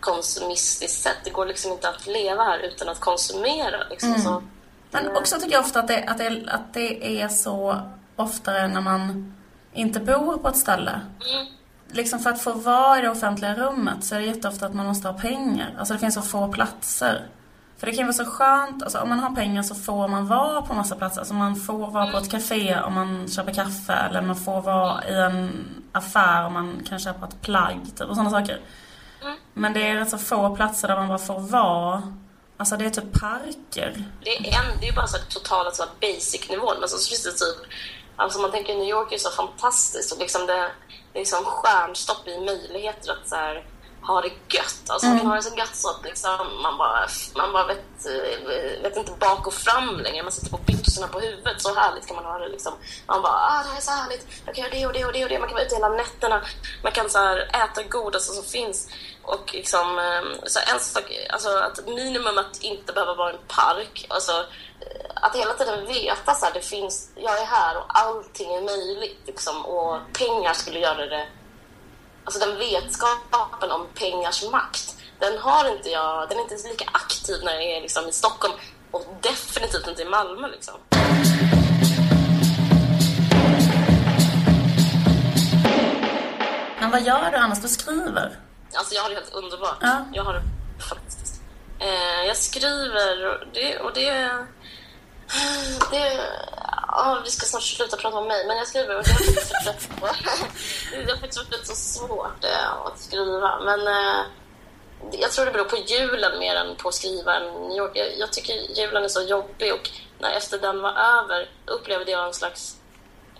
konsumistiskt 0.00 1.02
sätt. 1.02 1.16
Det 1.24 1.30
går 1.30 1.46
liksom 1.46 1.72
inte 1.72 1.88
att 1.88 2.06
leva 2.06 2.42
här 2.42 2.58
utan 2.58 2.88
att 2.88 3.00
konsumera. 3.00 3.88
Liksom. 3.90 4.14
Så 4.14 4.42
Men 4.90 5.16
också 5.16 5.38
tycker 5.40 5.52
jag 5.52 5.60
ofta 5.64 5.80
att 5.80 5.88
det, 5.88 6.04
att, 6.04 6.18
det, 6.18 6.44
att 6.48 6.74
det 6.74 7.20
är 7.22 7.28
så 7.28 7.80
oftare 8.16 8.68
när 8.68 8.80
man 8.80 9.34
inte 9.72 10.00
bor 10.00 10.38
på 10.38 10.48
ett 10.48 10.56
ställe. 10.56 11.00
Mm. 11.30 11.46
Liksom 11.88 12.18
för 12.18 12.30
att 12.30 12.42
få 12.42 12.52
vara 12.52 12.98
i 12.98 13.02
det 13.02 13.10
offentliga 13.10 13.54
rummet 13.54 14.04
så 14.04 14.14
är 14.14 14.20
det 14.20 14.26
jätteofta 14.26 14.66
att 14.66 14.74
man 14.74 14.86
måste 14.86 15.08
ha 15.08 15.18
pengar. 15.18 15.74
Alltså 15.78 15.94
det 15.94 16.00
finns 16.00 16.14
så 16.14 16.22
få 16.22 16.48
platser. 16.48 17.26
För 17.82 17.86
det 17.86 17.96
kan 17.96 18.06
vara 18.06 18.12
så 18.12 18.24
skönt, 18.24 18.82
alltså 18.82 18.98
om 18.98 19.08
man 19.08 19.18
har 19.18 19.30
pengar 19.30 19.62
så 19.62 19.74
får 19.74 20.08
man 20.08 20.26
vara 20.26 20.62
på 20.62 20.74
massa 20.74 20.96
platser. 20.96 21.20
Alltså 21.20 21.34
man 21.34 21.56
får 21.56 21.90
vara 21.90 22.12
på 22.12 22.18
ett 22.18 22.30
café 22.30 22.80
om 22.80 22.94
man 22.94 23.28
köper 23.28 23.54
kaffe 23.54 23.92
eller 23.92 24.22
man 24.22 24.36
får 24.36 24.62
vara 24.62 25.08
i 25.08 25.14
en 25.14 25.64
affär 25.92 26.46
om 26.46 26.52
man 26.52 26.84
kan 26.88 26.98
köpa 26.98 27.26
ett 27.26 27.40
plagg 27.40 27.80
typ, 27.98 28.08
och 28.08 28.16
sådana 28.16 28.30
saker. 28.30 28.60
Men 29.54 29.72
det 29.72 29.88
är 29.88 29.96
rätt 29.96 30.10
så 30.10 30.18
få 30.18 30.56
platser 30.56 30.88
där 30.88 30.96
man 30.96 31.08
bara 31.08 31.18
får 31.18 31.40
vara. 31.40 32.02
Alltså 32.56 32.76
det 32.76 32.84
är 32.84 32.90
typ 32.90 33.20
parker. 33.20 34.04
Det 34.20 34.30
är, 34.30 34.46
en, 34.46 34.80
det 34.80 34.88
är 34.88 34.92
bara 34.92 35.06
så 35.06 35.16
här 35.16 35.24
totalt 35.24 35.76
så 35.76 35.82
här 35.82 35.92
basic 36.00 36.50
nivå 36.50 36.72
men 36.80 36.88
så 36.88 37.08
finns 37.08 37.24
det 37.24 37.30
typ 37.30 37.72
Alltså 38.16 38.38
man 38.38 38.50
tänker 38.50 38.74
New 38.74 38.88
York 38.88 39.12
är 39.12 39.18
så 39.18 39.30
fantastiskt 39.30 40.12
och 40.12 40.18
liksom 40.18 40.46
det, 40.46 40.70
det 41.12 41.18
är 41.18 41.20
liksom 41.20 41.44
stjärnstopp 41.44 42.28
i 42.28 42.40
möjligheter 42.40 43.12
att 43.12 43.28
så 43.28 43.34
här, 43.34 43.64
ha 44.02 44.20
det 44.20 44.56
gött. 44.56 44.82
Alltså 44.88 45.08
man 45.08 45.18
kan 45.18 45.26
ha 45.26 45.36
det 45.36 45.42
så 45.42 45.56
gött 45.56 45.76
så 45.76 45.90
att 45.90 46.04
liksom 46.04 46.62
man 46.62 46.78
bara, 46.78 47.08
man 47.34 47.52
bara 47.52 47.66
vet, 47.66 48.06
eh, 48.06 48.82
vet 48.82 48.96
inte 48.96 49.12
bak 49.12 49.46
och 49.46 49.54
fram 49.54 49.98
längre. 50.00 50.22
Man 50.22 50.32
sitter 50.32 50.50
på 50.50 50.56
byxorna 50.56 51.08
på 51.08 51.20
huvudet. 51.20 51.62
Så 51.62 51.74
härligt 51.74 52.06
kan 52.06 52.16
man 52.16 52.24
ha 52.24 52.38
det 52.38 52.48
liksom. 52.48 52.72
Man 53.06 53.22
bara, 53.22 53.32
ah 53.32 53.62
det 53.62 53.68
här 53.68 53.76
är 53.76 53.80
så 53.80 53.90
härligt. 53.90 54.26
Jag 54.46 54.54
kan 54.54 54.64
göra 54.64 54.72
det 54.72 54.86
och 54.86 54.92
det 54.92 55.04
och 55.04 55.12
det 55.12 55.24
och 55.24 55.28
det. 55.28 55.38
Man 55.38 55.48
kan 55.48 55.54
vara 55.54 55.64
ute 55.64 55.74
hela 55.74 55.88
nätterna. 55.88 56.42
Man 56.82 56.92
kan 56.92 57.10
så 57.10 57.18
här, 57.18 57.36
äta 57.64 57.82
godaste 57.82 58.32
som 58.32 58.44
finns. 58.44 58.88
Och 59.22 59.54
liksom, 59.54 59.98
eh, 59.98 60.46
så 60.46 60.60
en 60.74 60.80
sak, 60.80 61.12
alltså 61.30 61.48
att 61.48 61.86
minimum 61.86 62.38
att 62.38 62.60
inte 62.60 62.92
behöva 62.92 63.14
vara 63.14 63.30
en 63.30 63.38
park. 63.48 64.06
Alltså, 64.08 64.32
eh, 64.80 65.10
att 65.14 65.36
hela 65.36 65.54
tiden 65.54 65.86
veta 65.86 66.34
så 66.34 66.46
här, 66.46 66.52
det 66.52 66.60
finns, 66.60 67.08
jag 67.16 67.40
är 67.40 67.46
här 67.46 67.76
och 67.76 67.84
allting 67.88 68.54
är 68.54 68.62
möjligt 68.62 69.20
liksom. 69.26 69.66
Och 69.66 69.98
pengar 70.12 70.52
skulle 70.52 70.78
göra 70.78 71.06
det 71.06 71.26
Alltså 72.24 72.40
den 72.40 72.58
vetskapen 72.58 73.70
om 73.70 73.86
pengars 73.94 74.50
makt, 74.50 74.96
den 75.18 75.38
har 75.38 75.76
inte 75.76 75.88
jag, 75.88 76.28
den 76.28 76.38
är 76.38 76.42
inte 76.42 76.68
lika 76.68 76.84
aktiv 76.92 77.36
när 77.44 77.52
jag 77.52 77.64
är 77.64 77.80
liksom 77.80 78.08
i 78.08 78.12
Stockholm 78.12 78.54
och 78.90 79.04
definitivt 79.20 79.88
inte 79.88 80.02
i 80.02 80.04
Malmö 80.04 80.48
liksom. 80.48 80.74
Men 86.80 86.90
vad 86.90 87.02
gör 87.02 87.30
du 87.30 87.36
annars? 87.36 87.62
Du 87.62 87.68
skriver? 87.68 88.38
Alltså 88.74 88.94
jag 88.94 89.02
har 89.02 89.08
det 89.08 89.14
helt 89.14 89.32
underbart. 89.32 89.76
Ja. 89.80 90.04
Jag 90.12 90.24
har 90.24 90.34
det 90.34 90.42
fantastiskt. 90.88 91.42
Eh, 91.78 92.26
jag 92.26 92.36
skriver 92.36 93.26
och 93.26 93.46
det, 93.54 93.78
och 93.78 93.92
det, 93.94 94.36
det 95.90 96.20
ja, 96.88 97.20
vi 97.24 97.30
ska 97.30 97.46
snart 97.46 97.62
sluta 97.62 97.96
prata 97.96 98.16
om 98.18 98.28
mig, 98.28 98.46
men 98.46 98.56
jag 98.56 98.66
skriver 98.68 98.96
och 98.96 99.04
det 99.04 99.10
har 99.10 99.18
faktiskt 99.18 99.66
varit 99.66 100.00
på. 100.00 100.06
Det 101.06 101.10
har 101.12 101.18
faktiskt 101.18 101.50
varit 101.50 101.66
så 101.66 101.74
svårt 101.74 102.44
eh, 102.44 102.72
att 102.86 102.98
skriva, 103.00 103.60
men 103.60 103.86
eh, 103.86 104.20
jag 105.12 105.30
tror 105.32 105.44
det 105.46 105.52
beror 105.52 105.64
på 105.64 105.76
julen 105.76 106.38
mer 106.38 106.54
än 106.56 106.76
på 106.76 106.88
att 106.88 106.94
skriva 106.94 107.34
en 107.36 107.52
New 107.68 107.76
York. 107.78 107.90
Jag, 107.94 108.18
jag 108.18 108.32
tycker 108.32 108.54
julen 108.54 109.04
är 109.04 109.08
så 109.08 109.22
jobbig 109.22 109.72
och 109.74 109.90
när 110.18 110.30
efter 110.30 110.58
den 110.58 110.80
var 110.82 110.90
över 110.90 111.48
upplevde 111.66 112.10
jag 112.10 112.26
en 112.26 112.34
slags 112.34 112.76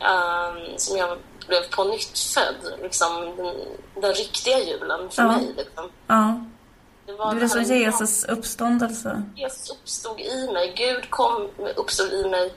ehm, 0.01 0.79
som 0.79 0.97
jag 0.97 1.19
blev 1.49 1.71
på 1.71 1.85
nytt 1.85 2.19
född, 2.19 2.75
liksom 2.83 3.37
den, 3.37 3.55
den 4.03 4.15
riktiga 4.15 4.59
julen 4.59 5.11
för 5.11 5.23
Ja. 5.23 5.29
mig. 5.29 5.55
Liksom. 5.57 5.91
Ja. 6.07 6.41
Det 7.07 7.13
var 7.13 7.35
Det 7.35 7.41
det 7.41 7.49
som 7.49 7.63
Jesus 7.63 8.25
uppståndelse. 8.25 9.23
Jesus 9.37 9.71
uppstod 9.71 10.21
i 10.21 10.51
mig. 10.53 10.75
Gud 10.77 11.11
kom, 11.11 11.51
uppstod 11.77 12.13
i 12.13 12.29
mig 12.29 12.53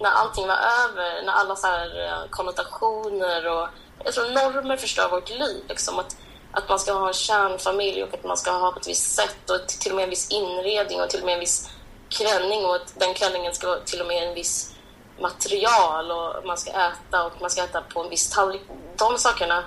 när 0.00 0.10
allting 0.10 0.46
var 0.46 0.56
över. 0.56 1.22
När 1.22 1.32
alla 1.32 1.56
så 1.56 1.66
här 1.66 2.06
eh, 2.06 2.28
konnotationer 2.30 3.46
och 3.46 3.68
jag 4.04 4.14
tror 4.14 4.30
normer 4.30 4.76
förstör 4.76 5.10
vårt 5.10 5.30
liv. 5.30 5.64
Liksom. 5.68 5.98
Att, 5.98 6.16
att 6.52 6.68
man 6.68 6.78
ska 6.78 6.92
ha 6.92 7.08
en 7.08 7.14
kärnfamilj 7.14 8.02
och 8.02 8.14
att 8.14 8.24
man 8.24 8.36
ska 8.36 8.50
ha 8.50 8.72
på 8.72 8.78
ett 8.78 8.88
visst 8.88 9.14
sätt 9.14 9.50
och 9.50 9.68
till 9.68 9.92
och 9.92 9.96
med 9.96 10.02
en 10.02 10.10
viss 10.10 10.30
inredning 10.30 11.00
och 11.00 11.10
till 11.10 11.20
och 11.20 11.26
med 11.26 11.34
en 11.34 11.40
viss 11.40 11.70
klänning 12.08 12.64
och 12.64 12.74
att 12.74 12.94
den 13.00 13.14
klänningen 13.14 13.54
ska 13.54 13.66
vara 13.66 13.80
till 13.80 14.00
och 14.00 14.06
med 14.06 14.28
en 14.28 14.34
viss 14.34 14.74
material 15.20 16.10
och 16.10 16.46
man 16.46 16.58
ska 16.58 16.70
äta 16.70 17.26
och 17.26 17.32
man 17.40 17.50
ska 17.50 17.64
äta 17.64 17.82
på 17.82 18.02
en 18.02 18.10
viss 18.10 18.30
tallrik. 18.30 18.62
De 18.96 19.18
sakerna, 19.18 19.64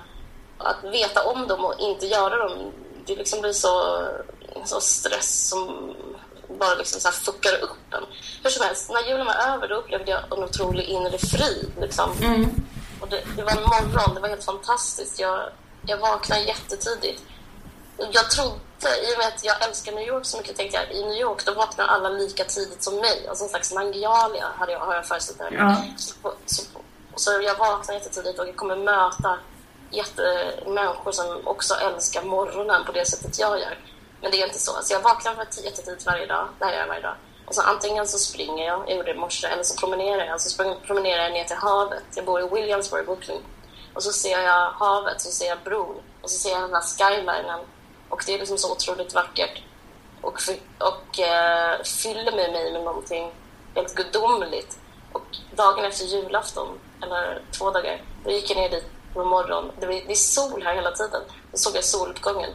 att 0.57 0.83
veta 0.83 1.23
om 1.23 1.47
dem 1.47 1.65
och 1.65 1.75
inte 1.79 2.05
göra 2.05 2.37
dem, 2.37 2.71
det 3.05 3.15
liksom 3.15 3.41
blir 3.41 3.53
så, 3.53 4.07
så 4.65 4.81
stress 4.81 5.49
som 5.49 5.93
bara 6.59 6.75
liksom 6.75 7.01
så 7.01 7.07
här 7.07 7.15
fuckar 7.15 7.63
upp 7.63 7.93
en. 7.93 8.03
Hur 8.43 8.49
som 8.49 8.65
helst, 8.65 8.91
när 8.91 9.09
julen 9.09 9.25
var 9.25 9.33
över 9.33 9.67
då 9.67 9.75
upplevde 9.75 10.11
jag 10.11 10.37
en 10.37 10.43
otrolig 10.43 10.83
inre 10.83 11.17
frid. 11.17 11.71
Liksom. 11.81 12.09
Och 13.01 13.09
det, 13.09 13.23
det 13.35 13.43
var 13.43 13.51
en 13.51 13.63
morgon, 13.63 14.15
det 14.15 14.21
var 14.21 14.29
helt 14.29 14.43
fantastiskt. 14.43 15.19
Jag, 15.19 15.49
jag 15.85 15.97
vaknade 15.97 16.41
jättetidigt. 16.41 17.23
Jag 18.11 18.31
trodde, 18.31 18.89
i 19.09 19.13
och 19.13 19.17
med 19.17 19.27
att 19.27 19.43
jag 19.43 19.67
älskar 19.67 19.91
New 19.91 20.07
York 20.07 20.25
så 20.25 20.37
mycket, 20.37 20.57
tänkte 20.57 20.77
jag 20.77 20.97
i 20.97 21.05
New 21.05 21.17
York 21.17 21.45
då 21.45 21.53
vaknar 21.53 21.85
alla 21.85 22.09
lika 22.09 22.43
tidigt 22.43 22.83
som 22.83 22.95
mig. 22.95 23.27
Alltså 23.29 23.43
en 23.43 23.49
slags 23.49 23.73
Nangialia 23.73 24.47
hade 24.57 24.71
jag, 24.71 24.79
har 24.79 24.95
jag 24.95 25.07
föreställt 25.07 25.39
mig. 25.39 25.53
Ja. 25.53 25.83
Så, 25.97 26.13
så, 26.45 26.63
så 27.15 27.41
jag 27.41 27.57
vaknar 27.57 27.95
jättetidigt 27.95 28.39
och 28.39 28.47
jag 28.47 28.55
kommer 28.55 28.75
möta 28.75 29.39
jätte, 29.91 30.53
människor 30.67 31.11
som 31.11 31.47
också 31.47 31.73
älskar 31.73 32.23
morgonen 32.23 32.85
på 32.85 32.91
det 32.91 33.05
sättet 33.05 33.39
jag 33.39 33.59
gör. 33.59 33.77
Men 34.21 34.31
det 34.31 34.41
är 34.41 34.47
inte 34.47 34.59
så. 34.59 34.71
Så 34.81 34.93
jag 34.93 35.01
vaknar 35.01 35.33
för 35.35 35.63
jättetidigt 35.63 36.05
varje 36.05 36.25
dag. 36.25 36.47
Det 36.59 36.65
här 36.65 36.71
gör 36.71 36.79
jag 36.79 36.87
varje 36.87 37.01
dag. 37.01 37.15
Och 37.45 37.55
så 37.55 37.61
antingen 37.61 38.07
så 38.07 38.17
springer 38.17 38.65
jag, 38.65 38.83
jag 38.87 38.97
gjorde 38.97 39.13
det 39.13 39.17
i 39.17 39.19
morse, 39.19 39.47
eller 39.47 39.63
så 39.63 39.77
promenerar 39.77 40.25
jag. 40.25 40.41
Så 40.41 40.75
promenerar 40.85 41.23
jag 41.23 41.31
ner 41.31 41.43
till 41.43 41.55
havet. 41.55 42.03
Jag 42.15 42.25
bor 42.25 42.41
i 42.41 42.49
Williamsburg, 42.49 43.05
Brooklyn. 43.05 43.41
Och 43.93 44.03
så 44.03 44.11
ser 44.11 44.41
jag 44.41 44.71
havet, 44.71 45.21
så 45.21 45.31
ser 45.31 45.45
jag 45.45 45.59
bron. 45.59 46.01
Och 46.21 46.29
så 46.29 46.37
ser 46.37 46.49
jag 46.49 46.61
den 46.61 46.73
här 46.73 46.81
skylinen. 46.81 47.59
Och 48.09 48.23
det 48.25 48.33
är 48.33 48.39
liksom 48.39 48.57
så 48.57 48.71
otroligt 48.71 49.13
vackert. 49.13 49.61
Och, 50.21 50.39
och 50.77 51.19
eh, 51.19 51.81
fyller 51.83 52.31
med 52.31 52.51
mig 52.51 52.71
med 52.73 52.83
någonting 52.83 53.31
helt 53.75 53.95
gudomligt. 53.95 54.77
Och 55.11 55.37
dagen 55.55 55.85
efter 55.85 56.05
julafton, 56.05 56.79
eller 57.03 57.41
två 57.57 57.71
dagar, 57.71 58.01
då 58.23 58.31
gick 58.31 58.49
jag 58.49 58.57
ner 58.57 58.69
dit 58.69 58.85
på 59.13 59.23
morgon. 59.23 59.71
Det, 59.79 60.11
är 60.11 60.15
sol 60.15 60.63
här 60.63 60.75
hela 60.75 60.91
tiden. 60.91 61.21
Då 61.51 61.57
såg 61.57 61.75
jag 61.75 61.83
soluppgången. 61.83 62.49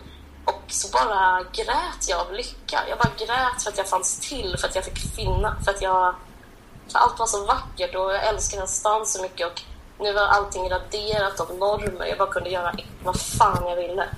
Och 0.44 0.62
så 0.68 0.88
bara 0.88 1.42
grät 1.52 2.08
jag 2.08 2.20
av 2.20 2.32
lycka. 2.32 2.80
Jag 2.88 2.98
bara 2.98 3.12
grät 3.18 3.62
för 3.62 3.70
att 3.70 3.78
jag 3.78 3.88
fanns 3.88 4.20
till, 4.28 4.56
för 4.58 4.68
att 4.68 4.74
jag 4.74 4.84
fick 4.84 4.98
finna, 4.98 5.56
för 5.64 5.70
att 5.70 5.82
jag... 5.82 6.14
För 6.92 6.98
allt 6.98 7.18
var 7.18 7.26
så 7.26 7.44
vackert 7.44 7.94
och 7.94 8.14
jag 8.14 8.26
älskar 8.26 8.58
den 8.58 8.68
stan 8.68 9.06
så 9.06 9.22
mycket 9.22 9.46
och 9.46 9.62
nu 9.98 10.12
var 10.12 10.22
allting 10.22 10.70
raderat 10.70 11.40
av 11.40 11.54
normer. 11.54 12.06
Jag 12.06 12.18
bara 12.18 12.32
kunde 12.32 12.50
göra 12.50 12.74
vad 13.02 13.20
fan 13.20 13.64
jag 13.68 13.76
ville. 13.76 14.08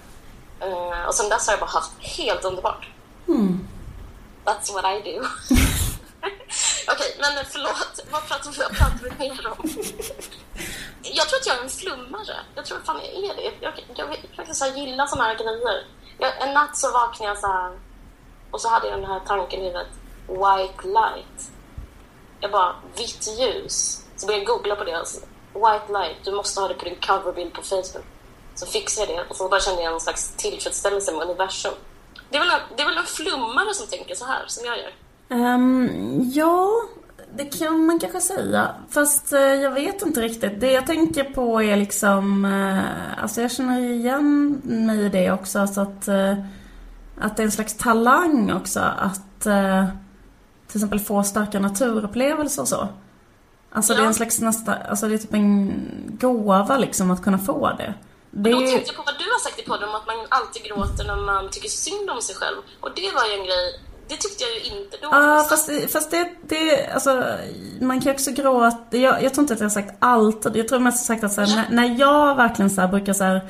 Eh, 0.60 1.04
och 1.06 1.14
sen 1.14 1.28
dess 1.28 1.46
har 1.46 1.52
jag 1.52 1.60
bara 1.60 1.70
haft 1.70 1.92
helt 2.00 2.44
underbart. 2.44 2.88
That's 4.44 4.72
what 4.72 4.84
I 4.84 5.12
do. 5.12 5.26
Okej, 6.92 7.16
men 7.20 7.44
förlåt. 7.50 8.00
Vad 8.10 8.28
pratar 8.28 8.50
vi 9.02 9.28
mer 9.28 9.46
om? 9.46 9.68
Jag 11.02 11.28
tror 11.28 11.40
att 11.40 11.46
jag 11.46 11.58
är 11.58 11.62
en 11.62 11.70
flummare. 11.70 12.36
Jag 12.54 12.66
tror 12.66 12.78
fan 12.84 13.00
jag 13.04 13.24
är 13.24 13.36
det. 13.36 13.42
Jag, 13.42 13.54
jag, 13.60 14.08
jag 14.08 14.16
faktiskt 14.36 14.58
så 14.58 14.64
här 14.64 14.76
gillar 14.76 15.06
såna 15.06 15.24
här 15.24 15.34
grejer. 15.34 15.86
Jag, 16.18 16.42
en 16.42 16.54
natt 16.54 16.76
så 16.76 16.92
vaknade 16.92 17.30
jag 17.30 17.38
så 17.38 17.46
här 17.46 17.78
och 18.50 18.60
så 18.60 18.68
hade 18.68 18.88
jag 18.88 18.98
den 18.98 19.10
här 19.10 19.20
tanken 19.26 19.60
i 19.60 19.64
huvudet. 19.64 19.88
White 20.28 20.88
light. 20.88 21.50
Jag 22.40 22.50
bara, 22.50 22.74
vitt 22.96 23.28
ljus. 23.38 24.04
Så 24.16 24.26
började 24.26 24.44
jag 24.44 24.56
googla 24.56 24.76
på 24.76 24.84
det. 24.84 24.98
Alltså. 24.98 25.20
White 25.54 25.92
light, 25.92 26.16
du 26.24 26.32
måste 26.32 26.60
ha 26.60 26.68
det 26.68 26.74
på 26.74 26.84
din 26.84 26.96
coverbild 27.06 27.52
på 27.52 27.62
Facebook. 27.62 28.04
Så 28.54 28.66
fixade 28.66 29.12
jag 29.12 29.24
det 29.24 29.30
och 29.30 29.36
så 29.36 29.48
bara 29.48 29.60
kände 29.60 29.82
jag 29.82 29.92
en 29.92 30.00
slags 30.00 30.36
tillfredsställelse 30.36 31.12
med 31.12 31.22
universum. 31.22 31.74
Det 32.30 32.36
är, 32.36 32.40
väl 32.40 32.50
en, 32.50 32.60
det 32.76 32.82
är 32.82 32.86
väl 32.86 32.98
en 32.98 33.06
flummare 33.06 33.74
som 33.74 33.86
tänker 33.86 34.14
så 34.14 34.24
här, 34.24 34.44
som 34.46 34.66
jag 34.66 34.78
gör. 34.78 34.92
Um, 35.28 36.30
ja, 36.34 36.82
det 37.36 37.44
kan 37.58 37.86
man 37.86 38.00
kanske 38.00 38.20
säga. 38.20 38.74
Fast 38.90 39.32
eh, 39.32 39.40
jag 39.40 39.70
vet 39.70 40.02
inte 40.02 40.20
riktigt. 40.20 40.60
Det 40.60 40.72
jag 40.72 40.86
tänker 40.86 41.24
på 41.24 41.62
är 41.62 41.76
liksom... 41.76 42.44
Eh, 42.44 43.22
alltså 43.22 43.40
jag 43.40 43.50
känner 43.52 43.80
igen 43.80 44.60
mig 44.64 45.04
i 45.04 45.08
det 45.08 45.32
också. 45.32 45.58
Alltså 45.58 45.80
att, 45.80 46.08
eh, 46.08 46.34
att 47.20 47.36
det 47.36 47.42
är 47.42 47.44
en 47.44 47.52
slags 47.52 47.76
talang 47.76 48.52
också. 48.52 48.80
Att 48.80 49.40
till 50.68 50.76
exempel 50.76 51.00
få 51.00 51.22
starka 51.22 51.60
naturupplevelser 51.60 52.62
och 52.62 52.68
så. 52.68 52.88
Alltså 53.72 53.92
det 53.94 53.98
är 53.98 54.02
Ja. 54.02 54.08
en 54.08 54.14
slags 54.14 54.40
nästa... 54.40 54.74
Alltså 54.74 55.08
det 55.08 55.14
är 55.14 55.18
typ 55.18 55.34
en 55.34 55.72
gåva 56.20 56.78
liksom 56.78 57.10
att 57.10 57.22
kunna 57.24 57.38
få 57.38 57.68
det. 57.78 57.94
Det 58.30 58.50
Då 58.50 58.58
tänkte 58.58 58.82
jag 58.86 58.96
på 58.96 59.02
vad 59.06 59.14
du 59.18 59.24
har 59.24 59.40
sagt 59.40 59.58
i 59.60 59.62
podden 59.62 59.88
om 59.88 59.94
att 59.94 60.06
man 60.06 60.16
alltid 60.28 60.62
gråter 60.64 61.04
när 61.04 61.16
man 61.16 61.50
tycker 61.50 61.68
synd 61.68 62.10
om 62.10 62.20
sig 62.22 62.34
själv. 62.34 62.56
Och 62.80 62.90
det 62.96 63.10
var 63.14 63.24
ju 63.26 63.32
en 63.40 63.44
grej, 63.46 63.80
det 64.08 64.16
tyckte 64.16 64.44
jag 64.44 64.52
ju 64.52 64.80
inte 64.80 64.96
då. 65.02 65.08
Ja, 65.12 65.46
fast, 65.48 65.92
fast 65.92 66.10
det, 66.10 66.28
det, 66.48 66.86
alltså, 66.94 67.24
man 67.80 68.00
kan 68.00 68.12
ju 68.12 68.14
också 68.14 68.30
gråta. 68.30 68.96
Jag, 68.96 69.22
jag 69.22 69.34
tror 69.34 69.42
inte 69.42 69.54
att 69.54 69.60
jag 69.60 69.64
har 69.64 69.70
sagt 69.70 69.94
allt. 69.98 70.46
Jag 70.54 70.68
tror 70.68 70.78
mest 70.78 71.06
sagt 71.06 71.24
att 71.24 71.32
så 71.32 71.40
här, 71.40 71.56
när, 71.56 71.70
när 71.70 72.00
jag 72.00 72.34
verkligen 72.34 72.70
så 72.70 72.80
här, 72.80 72.88
brukar 72.88 73.12
så 73.12 73.24
här, 73.24 73.40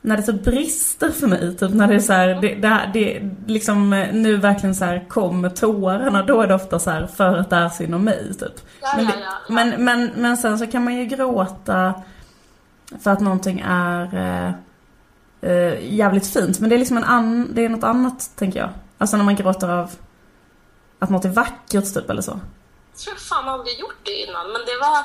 när 0.00 0.16
det 0.16 0.22
så 0.22 0.32
brister 0.32 1.10
för 1.10 1.26
mig, 1.26 1.56
typ 1.56 1.74
när 1.74 1.88
det 1.88 1.94
är 1.94 2.00
så 2.00 2.12
här, 2.12 2.28
det, 2.28 2.54
det, 2.54 2.90
det 2.92 3.30
liksom 3.46 3.90
nu 4.12 4.36
verkligen 4.36 4.74
så 4.74 4.84
här 4.84 5.08
kommer 5.08 5.50
tårarna, 5.50 6.22
då 6.22 6.42
är 6.42 6.46
det 6.46 6.54
ofta 6.54 6.78
så 6.78 6.90
här 6.90 7.06
för 7.06 7.36
att 7.36 7.50
det 7.50 7.56
är 7.56 7.68
synd 7.68 7.94
om 7.94 8.04
mig, 8.04 8.34
typ. 8.38 8.52
Ja, 8.80 8.92
Men, 8.96 9.04
ja, 9.04 9.12
ja, 9.22 9.54
men, 9.54 9.84
men, 9.84 10.10
men 10.16 10.36
sen 10.36 10.58
så 10.58 10.66
kan 10.66 10.84
man 10.84 10.96
ju 10.96 11.04
gråta 11.04 11.94
för 13.00 13.10
att 13.10 13.20
någonting 13.20 13.64
är 13.66 14.14
eh, 14.14 14.52
eh, 15.50 15.94
jävligt 15.94 16.26
fint. 16.26 16.60
Men 16.60 16.70
det 16.70 16.76
är 16.76 16.78
liksom 16.78 16.96
en 16.96 17.04
an, 17.04 17.50
det 17.54 17.64
är 17.64 17.68
något 17.68 17.84
annat, 17.84 18.30
tänker 18.36 18.60
jag. 18.60 18.70
Alltså 18.98 19.16
när 19.16 19.24
man 19.24 19.36
gråter 19.36 19.68
av 19.68 19.90
att 20.98 21.10
något 21.10 21.24
är 21.24 21.28
vackert, 21.28 21.94
typ, 21.94 22.10
eller 22.10 22.22
så. 22.22 22.40
Jag 22.92 23.00
tror 23.00 23.14
jag 23.14 23.20
fan 23.22 23.48
aldrig 23.48 23.78
gjort 23.80 24.00
det 24.04 24.14
innan, 24.26 24.46
men 24.52 24.60
det 24.66 24.76
var, 24.80 24.98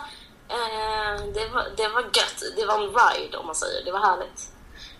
eh, 0.55 1.33
det 1.33 1.47
var, 1.53 1.65
det 1.77 1.87
var 1.87 2.01
gött. 2.01 2.39
Det 2.57 2.65
var 2.65 2.73
en 2.73 2.89
ride 2.89 3.37
om 3.37 3.45
man 3.45 3.55
säger. 3.55 3.85
Det 3.85 3.91
var 3.91 3.99
härligt. 3.99 4.49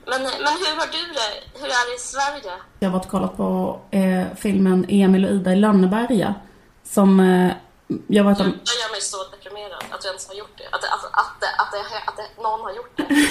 Men, 0.08 0.22
men 0.22 0.32
hur 0.32 0.76
har 0.80 0.88
du 0.92 1.14
det? 1.14 1.60
Hur 1.60 1.66
är 1.68 1.90
det 1.90 1.96
i 1.96 2.00
Sverige? 2.00 2.54
Jag 2.80 2.90
har 2.90 2.94
varit 2.98 3.06
och 3.06 3.12
kollat 3.12 3.38
på 3.38 3.80
eh, 3.92 4.26
filmen 4.36 4.86
Emil 4.90 5.26
och 5.26 5.32
Ida 5.32 5.52
i 5.52 5.56
Lönneberga. 5.56 6.36
Som 6.84 7.20
eh, 7.20 7.52
jag 8.08 8.24
var 8.24 8.32
Det 8.34 8.40
gör 8.44 8.92
mig 8.92 9.02
så 9.02 9.18
deprimerad 9.32 9.84
att 9.92 10.02
du 10.02 10.08
ens 10.08 10.28
har 10.28 10.36
gjort 10.36 10.58
det. 10.58 10.68
Att, 10.76 10.82
det- 10.82 10.88
att, 10.94 11.06
att, 11.06 11.44
att, 11.60 12.08
att 12.10 12.18
det, 12.18 12.42
någon 12.44 12.62
har 12.62 12.72
gjort 12.74 12.98
det. 12.98 13.06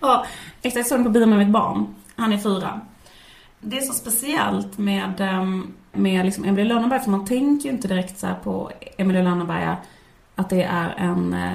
Ja, 0.00 0.26
exakt. 0.62 0.76
Jag 0.76 0.86
såg 0.86 0.98
den 0.98 1.04
på 1.04 1.10
bio 1.10 1.26
med 1.26 1.38
mitt 1.38 1.48
barn. 1.48 1.94
Han 2.16 2.32
är 2.32 2.38
fyra. 2.38 2.80
Det 3.60 3.78
är 3.78 3.82
så 3.82 3.92
speciellt 3.92 4.78
med, 4.78 5.20
ehm, 5.20 5.72
med 5.92 6.24
liksom 6.24 6.44
Emilie 6.44 6.68
Lönneberga 6.74 7.02
för 7.02 7.10
man 7.10 7.26
tänker 7.26 7.68
ju 7.68 7.74
inte 7.74 7.88
direkt 7.88 8.18
så 8.18 8.26
här 8.26 8.34
på 8.34 8.70
Emilie 8.96 9.22
Lönneberga 9.22 9.76
att 10.34 10.50
det 10.50 10.62
är 10.62 10.94
en 10.96 11.34
eh, 11.34 11.52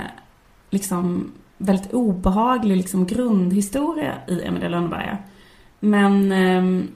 liksom 0.69 1.31
väldigt 1.57 1.93
obehaglig 1.93 2.77
liksom 2.77 3.05
grundhistoria 3.05 4.13
i 4.27 4.41
Emilie 4.41 4.69
Lönneberga. 4.69 5.17
Men 5.79 6.31
ehm, 6.31 6.87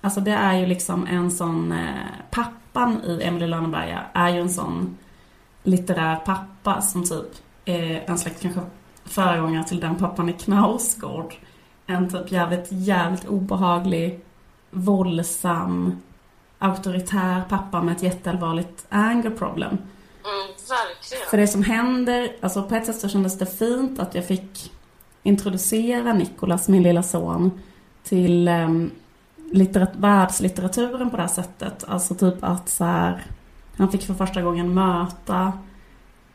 alltså 0.00 0.20
det 0.20 0.32
är 0.32 0.54
ju 0.54 0.66
liksom 0.66 1.06
en 1.06 1.30
sån 1.30 1.72
eh, 1.72 2.06
pappan 2.30 3.00
i 3.04 3.22
Emilie 3.22 3.48
Lönneberga 3.48 4.00
är 4.12 4.28
ju 4.28 4.40
en 4.40 4.50
sån 4.50 4.96
litterär 5.62 6.16
pappa 6.16 6.80
som 6.80 7.04
typ 7.04 7.32
är 7.64 8.04
en 8.06 8.18
slags 8.18 8.40
kanske 8.40 8.60
föregångare 9.04 9.64
till 9.64 9.80
den 9.80 9.96
pappan 9.96 10.28
i 10.28 10.32
Knausgård. 10.32 11.34
En 11.86 12.10
typ 12.10 12.32
jävligt, 12.32 12.66
jävligt 12.70 13.28
obehaglig, 13.28 14.20
våldsam, 14.70 16.02
auktoritär 16.58 17.42
pappa 17.48 17.82
med 17.82 17.96
ett 17.96 18.02
jätteallvarligt 18.02 18.86
anger 18.88 19.30
problem. 19.30 19.78
Mm, 20.24 20.46
verkligen. 20.68 21.26
För 21.30 21.36
det 21.36 21.48
som 21.48 21.62
händer, 21.62 22.36
alltså 22.40 22.62
på 22.62 22.74
ett 22.74 22.86
sätt 22.86 23.00
så 23.00 23.08
kändes 23.08 23.38
det 23.38 23.46
fint 23.46 23.98
att 24.00 24.14
jag 24.14 24.26
fick 24.26 24.72
introducera 25.22 26.12
Nikolas, 26.12 26.68
min 26.68 26.82
lilla 26.82 27.02
son, 27.02 27.60
till 28.02 28.48
um, 28.48 28.90
litterat- 29.52 29.96
världslitteraturen 29.96 31.10
på 31.10 31.16
det 31.16 31.22
här 31.22 31.28
sättet. 31.28 31.84
Alltså 31.88 32.14
typ 32.14 32.44
att 32.44 32.68
så 32.68 32.84
här, 32.84 33.26
han 33.76 33.90
fick 33.90 34.06
för 34.06 34.14
första 34.14 34.42
gången 34.42 34.74
möta 34.74 35.52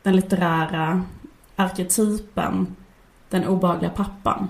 den 0.04 0.16
litterära 0.16 1.04
arketypen, 1.56 2.76
den 3.30 3.48
obehagliga 3.48 3.90
pappan. 3.90 4.50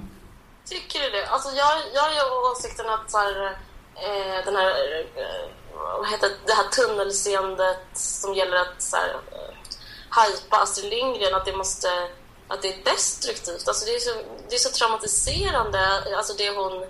Tycker 0.66 1.00
du 1.00 1.10
det? 1.10 1.28
Alltså 1.28 1.50
jag, 1.50 1.74
jag 1.94 2.02
har 2.02 2.10
ju 2.10 2.52
åsikten 2.52 2.86
att 2.90 3.12
så 3.12 3.18
här, 3.18 3.58
eh, 3.96 4.46
den 4.46 4.56
här, 4.56 5.06
eh, 5.16 5.50
vad 5.74 6.10
heter 6.10 6.32
det, 6.46 6.54
här 6.54 6.70
tunnelseendet 6.70 7.88
som 7.94 8.34
gäller 8.34 8.58
att 8.58 8.82
så 8.82 8.96
här, 8.96 9.10
eh, 9.32 10.24
hypa 10.24 10.58
Astrid 10.58 10.90
Lindgren, 10.90 11.36
att 11.36 11.46
det 11.46 11.58
måste, 11.58 12.10
att 12.48 12.62
det 12.62 12.74
är 12.74 12.84
destruktivt. 12.84 13.68
Alltså 13.68 13.86
det 13.86 13.96
är 13.96 14.00
så, 14.00 14.14
det 14.50 14.56
är 14.56 14.60
så 14.60 14.70
traumatiserande, 14.70 16.04
alltså 16.18 16.34
det 16.34 16.50
hon 16.50 16.86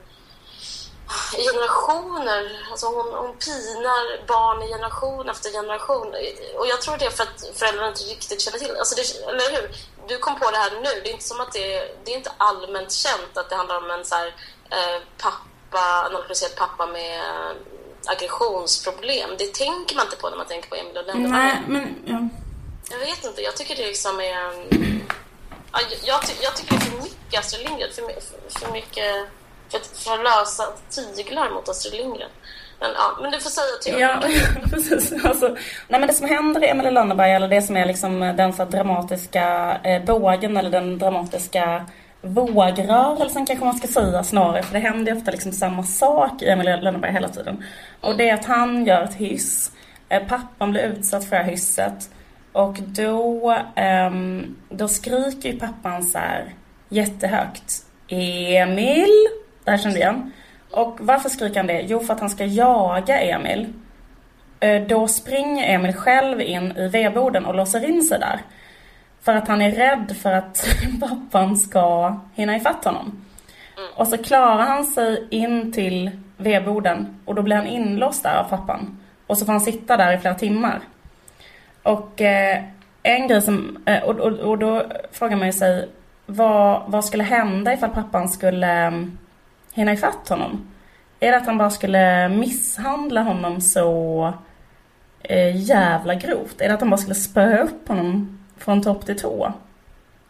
i 1.38 1.44
generationer, 1.44 2.68
alltså 2.72 2.86
hon, 2.86 3.14
hon 3.14 3.38
pinar 3.38 4.28
barn 4.28 4.64
i 4.64 4.68
generation 4.68 5.30
efter 5.30 5.52
generation. 5.52 6.08
Och 6.58 6.68
jag 6.68 6.82
tror 6.82 6.98
det 6.98 7.06
är 7.06 7.10
för 7.10 7.24
att 7.24 7.58
föräldrarna 7.58 7.88
inte 7.88 8.04
riktigt 8.04 8.42
känner 8.42 8.60
till 8.60 8.76
alltså 8.78 8.96
det. 8.96 9.30
Eller 9.30 9.52
hur? 9.56 9.76
Du 10.08 10.18
kom 10.18 10.40
på 10.40 10.52
det 10.52 10.58
här 10.58 10.72
nu. 10.72 11.02
Det 11.04 11.10
är 11.10 11.14
inte 11.14 11.26
som 11.26 11.42
att 11.42 11.52
det, 11.52 11.96
det 12.04 12.12
är 12.12 12.18
inte 12.18 12.32
allmänt 12.38 12.92
känt 12.92 13.38
att 13.38 13.50
det 13.50 13.56
handlar 13.56 13.78
om 13.78 13.92
en 13.92 14.06
så 14.06 14.16
här, 14.16 14.28
eh, 14.70 15.02
pappa, 15.18 15.38
en 15.72 16.16
alkoholiserad 16.16 16.56
pappa 16.56 16.86
med 16.86 17.20
eh, 17.20 17.52
aggressionsproblem. 18.06 19.30
Det 19.38 19.54
tänker 19.54 19.96
man 19.96 20.06
inte 20.06 20.18
på 20.18 20.30
när 20.30 20.38
man 20.38 20.46
tänker 20.48 20.70
på 20.70 20.76
Emil 20.76 20.98
och 20.98 21.06
Lönneberga. 21.06 21.38
Nej, 21.44 21.54
men 21.68 21.96
ja. 22.06 22.28
Jag 22.92 23.00
vet 23.00 23.26
inte, 23.26 23.42
jag 23.42 23.56
tycker 23.58 23.76
det 23.76 23.86
liksom 23.86 24.20
är... 24.20 24.46
mm, 24.76 25.02
Ja, 25.72 25.80
jag, 26.04 26.22
ty- 26.28 26.34
jag 26.44 26.56
tycker 26.56 26.72
det 26.72 26.86
är 26.86 26.90
för 26.92 27.04
mycket 27.04 27.40
Astrid 27.40 27.68
Lindgren. 27.68 27.90
För, 27.94 28.02
för, 28.02 28.60
för 28.60 28.72
mycket... 28.72 29.28
För 29.70 29.80
för 29.80 30.24
lösa 30.24 30.64
tyglar 31.16 31.50
mot 31.50 31.70
Astrid 31.70 31.94
Lindgren. 31.94 32.30
Men, 32.80 32.92
ja, 32.96 33.18
men 33.22 33.32
du 33.32 33.40
får 33.40 33.50
säga 33.50 33.76
till. 33.82 34.00
Ja, 34.00 34.22
precis. 34.72 35.26
Alltså, 35.26 35.48
nej 35.88 36.00
men 36.00 36.08
det 36.08 36.14
som 36.14 36.28
händer 36.28 36.64
i 36.64 36.68
Emilie 36.68 36.92
Lönneberga, 36.92 37.36
eller 37.36 37.48
det 37.48 37.62
som 37.62 37.78
är 37.78 37.86
liksom 37.86 38.20
den 38.20 38.54
så 38.54 38.66
dramatiska 38.66 39.78
eh, 39.84 40.04
bågen 40.04 40.58
eller 40.58 40.70
den 40.70 41.00
dramatiska 41.00 41.86
vågrörelsen 42.26 43.46
kanske 43.46 43.66
man 43.66 43.78
ska 43.78 43.88
säga 43.88 44.24
snarare. 44.24 44.64
För 44.64 44.74
det 44.74 44.80
händer 44.80 45.12
ju 45.12 45.18
ofta 45.18 45.32
liksom 45.32 45.52
samma 45.52 45.84
sak 45.84 46.42
i 46.42 46.50
Emil 46.50 46.66
Lönneberg 46.66 47.12
hela 47.12 47.30
tiden. 47.30 47.64
Och 48.02 48.18
det 48.18 48.30
är 48.30 48.34
att 48.34 48.46
han 48.46 48.86
gör 48.86 49.04
ett 49.04 49.14
hyss. 49.14 49.72
Eh, 50.10 50.24
pappan 50.28 50.72
blir 50.72 50.82
utsatt 50.82 51.26
för 51.26 51.36
det 51.36 51.44
här 51.44 51.52
hysset. 51.52 52.10
Och 52.52 52.78
då, 52.80 53.58
ehm, 53.76 54.56
då 54.70 54.88
skriker 54.88 55.52
ju 55.52 55.60
pappan 55.60 56.04
så 56.04 56.18
här 56.18 56.54
jättehögt. 56.90 57.86
Emil! 58.08 59.28
Det 59.64 59.72
här 59.72 59.78
kände 59.78 60.00
jag 60.00 60.14
igen. 60.14 60.32
Och 60.72 60.98
varför 61.00 61.30
skriker 61.30 61.56
han 61.56 61.68
det? 61.68 61.82
Jo, 61.82 62.00
för 62.00 62.14
att 62.14 62.20
han 62.20 62.30
ska 62.30 62.46
jaga 62.46 63.22
Emil. 63.22 63.74
Eh, 64.60 64.82
då 64.82 65.08
springer 65.08 65.76
Emil 65.76 65.94
själv 65.94 66.42
in 66.42 66.78
i 66.78 66.88
vedboden 66.88 67.46
och 67.46 67.56
låser 67.56 67.90
in 67.90 68.04
sig 68.04 68.20
där. 68.20 68.42
För 69.26 69.36
att 69.36 69.48
han 69.48 69.62
är 69.62 69.72
rädd 69.72 70.16
för 70.22 70.32
att 70.32 70.68
pappan 71.00 71.58
ska 71.58 72.16
hinna 72.34 72.56
ifatt 72.56 72.86
honom. 72.86 73.26
Och 73.96 74.08
så 74.08 74.18
klarar 74.18 74.64
han 74.64 74.86
sig 74.86 75.28
in 75.30 75.72
till 75.72 76.12
vedboden 76.38 77.20
och 77.26 77.36
då 77.36 77.42
blir 77.42 77.56
han 77.56 77.68
inlåst 77.68 78.24
där 78.24 78.36
av 78.36 78.44
pappan. 78.44 78.98
Och 79.28 79.38
så 79.38 79.46
får 79.46 79.52
han 79.52 79.62
sitta 79.62 79.98
där 79.98 80.14
i 80.14 80.18
flera 80.18 80.36
timmar. 80.36 80.80
Och 81.84 82.22
eh, 82.22 82.64
en 83.04 83.28
grej 83.28 83.42
som, 83.42 83.78
eh, 83.86 84.04
och, 84.04 84.20
och, 84.20 84.32
och 84.32 84.58
då 84.58 84.84
frågar 85.12 85.38
man 85.38 85.48
ju 85.48 85.54
sig 85.54 85.90
vad, 86.26 86.82
vad 86.88 87.06
skulle 87.06 87.24
hända 87.24 87.74
ifall 87.74 87.90
pappan 87.90 88.30
skulle 88.30 88.88
um, 88.88 89.18
hinna 89.74 89.94
ifatt 89.94 90.30
honom? 90.30 90.68
Är 91.20 91.32
det 91.32 91.38
att 91.38 91.46
han 91.46 91.58
bara 91.58 91.70
skulle 91.70 92.30
misshandla 92.30 93.22
honom 93.22 93.62
så 93.62 94.34
eh, 95.22 95.56
jävla 95.56 96.16
grovt? 96.16 96.62
Är 96.62 96.68
det 96.68 96.74
att 96.74 96.80
han 96.80 96.90
bara 96.90 96.98
skulle 96.98 97.16
spöa 97.16 97.58
upp 97.58 97.88
honom 97.88 98.40
från 98.58 98.82
topp 98.84 99.06
till 99.06 99.20
tå? 99.20 99.54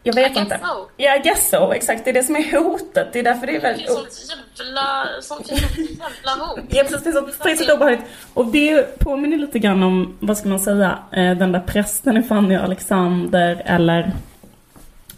Jag 0.04 0.14
vet 0.16 0.38
I 0.38 0.40
inte. 0.40 0.60
so. 0.62 0.90
Ja, 0.98 1.16
I 1.16 1.20
guess 1.20 1.50
so. 1.50 1.72
Exakt, 1.72 2.04
det 2.06 2.10
är 2.12 2.14
det 2.14 2.24
som 2.24 2.36
är 2.36 2.60
hotet. 2.64 3.14
Det 3.14 3.20
är 3.20 3.24
därför 3.24 3.48
det 3.48 3.56
är 3.56 3.62
Det 3.62 3.68
är 3.68 3.72
väldigt... 3.72 3.92
sånt 3.92 4.30
jävla, 4.60 5.06
sånt 5.22 5.52
jävla 5.52 6.46
hot. 6.46 6.60
Ja 6.70 6.84
precis, 6.84 7.04
det 7.04 7.10
är 7.10 7.14
så 7.14 7.28
friskt 7.44 7.72
obehagligt. 7.72 8.02
Och 8.34 8.46
det 8.46 9.00
påminner 9.00 9.38
lite 9.38 9.60
grann 9.60 9.84
om, 9.84 10.18
vad 10.20 10.38
ska 10.38 10.50
man 10.50 10.60
säga, 10.60 11.00
eh, 11.12 11.32
den 11.32 11.52
där 11.52 11.60
prästen 11.60 12.18
i 12.18 12.24
Fanny 12.24 12.58
och 12.58 12.64
Alexander 12.64 13.62
eller 13.66 14.12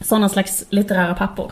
sådana 0.01 0.29
slags 0.29 0.65
litterära 0.69 1.15
pappor. 1.15 1.51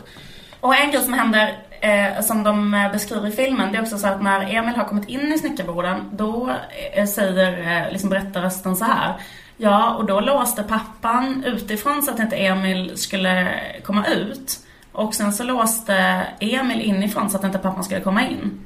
Och 0.60 0.76
en 0.76 0.90
grej 0.90 1.02
som 1.02 1.12
händer, 1.12 1.56
eh, 1.80 2.22
som 2.22 2.42
de 2.44 2.74
eh, 2.74 2.92
beskriver 2.92 3.28
i 3.28 3.32
filmen, 3.32 3.72
det 3.72 3.78
är 3.78 3.82
också 3.82 3.98
så 3.98 4.06
att 4.06 4.22
när 4.22 4.40
Emil 4.54 4.76
har 4.76 4.84
kommit 4.84 5.08
in 5.08 5.32
i 5.32 5.38
snickarboden, 5.38 6.10
då 6.12 6.50
eh, 6.94 7.06
säger 7.06 7.82
eh, 7.86 7.92
liksom 7.92 8.10
berättarrösten 8.10 8.76
så 8.76 8.84
här. 8.84 9.14
Ja, 9.56 9.94
och 9.94 10.04
då 10.06 10.20
låste 10.20 10.62
pappan 10.62 11.44
utifrån 11.44 12.02
så 12.02 12.10
att 12.10 12.18
inte 12.20 12.36
Emil 12.36 12.96
skulle 12.98 13.60
komma 13.84 14.06
ut. 14.06 14.58
Och 14.92 15.14
sen 15.14 15.32
så 15.32 15.44
låste 15.44 15.94
Emil 16.40 16.80
inifrån 16.80 17.30
så 17.30 17.36
att 17.38 17.44
inte 17.44 17.58
pappan 17.58 17.84
skulle 17.84 18.00
komma 18.00 18.26
in. 18.26 18.60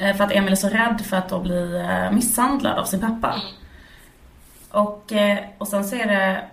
Eh, 0.00 0.16
För 0.16 0.24
att 0.24 0.32
Emil 0.32 0.52
är 0.52 0.56
så 0.56 0.68
rädd 0.68 1.00
för 1.04 1.16
att 1.16 1.28
då 1.28 1.40
bli 1.40 1.76
eh, 1.76 2.12
misshandlad 2.12 2.78
av 2.78 2.84
sin 2.84 3.00
pappa. 3.00 3.34
Och, 4.70 5.12
eh, 5.12 5.38
och 5.58 5.68
sen 5.68 5.84
så 5.84 5.96
är 5.96 6.06
det, 6.06 6.44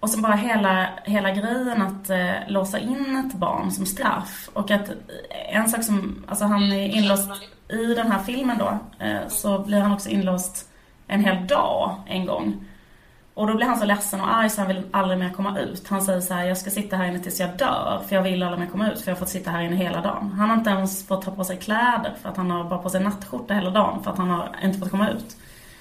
och 0.00 0.10
sen 0.10 0.22
bara 0.22 0.32
hela, 0.36 0.88
hela 1.04 1.30
grejen 1.30 1.82
att 1.82 2.10
låsa 2.50 2.78
in 2.78 3.24
ett 3.26 3.34
barn 3.34 3.70
som 3.70 3.86
straff. 3.86 4.48
Och 4.52 4.70
att 4.70 4.90
en 5.52 5.68
sak 5.68 5.84
som, 5.84 6.24
alltså 6.28 6.44
han 6.44 6.72
är 6.72 6.88
inlåst 6.88 7.30
i 7.68 7.94
den 7.94 8.12
här 8.12 8.18
filmen 8.18 8.58
då, 8.58 8.78
så 9.28 9.58
blir 9.58 9.80
han 9.80 9.92
också 9.92 10.08
inlåst 10.08 10.70
en 11.06 11.24
hel 11.24 11.46
dag 11.46 12.02
en 12.06 12.26
gång. 12.26 12.64
Och 13.34 13.46
då 13.46 13.54
blir 13.54 13.66
han 13.66 13.78
så 13.78 13.84
ledsen 13.84 14.20
och 14.20 14.34
arg 14.34 14.50
så 14.50 14.60
han 14.60 14.68
vill 14.68 14.82
aldrig 14.90 15.18
mer 15.18 15.30
komma 15.30 15.58
ut. 15.58 15.88
Han 15.88 16.02
säger 16.02 16.20
så 16.20 16.34
här, 16.34 16.44
jag 16.44 16.58
ska 16.58 16.70
sitta 16.70 16.96
här 16.96 17.08
inne 17.08 17.18
tills 17.18 17.40
jag 17.40 17.56
dör 17.56 18.02
för 18.08 18.16
jag 18.16 18.22
vill 18.22 18.42
aldrig 18.42 18.60
mer 18.60 18.66
komma 18.66 18.90
ut 18.90 19.00
för 19.00 19.10
jag 19.10 19.16
har 19.16 19.20
fått 19.20 19.28
sitta 19.28 19.50
här 19.50 19.62
inne 19.62 19.76
hela 19.76 20.00
dagen. 20.00 20.32
Han 20.32 20.50
har 20.50 20.56
inte 20.56 20.70
ens 20.70 21.06
fått 21.06 21.24
ta 21.24 21.30
på 21.30 21.44
sig 21.44 21.56
kläder 21.56 22.14
för 22.22 22.28
att 22.28 22.36
han 22.36 22.50
har 22.50 22.64
bara 22.64 22.78
på 22.78 22.90
sig 22.90 23.00
nattskjorta 23.00 23.54
hela 23.54 23.70
dagen 23.70 24.02
för 24.02 24.10
att 24.10 24.18
han 24.18 24.30
har 24.30 24.56
inte 24.62 24.78
fått 24.78 24.90
komma 24.90 25.10
ut. 25.10 25.36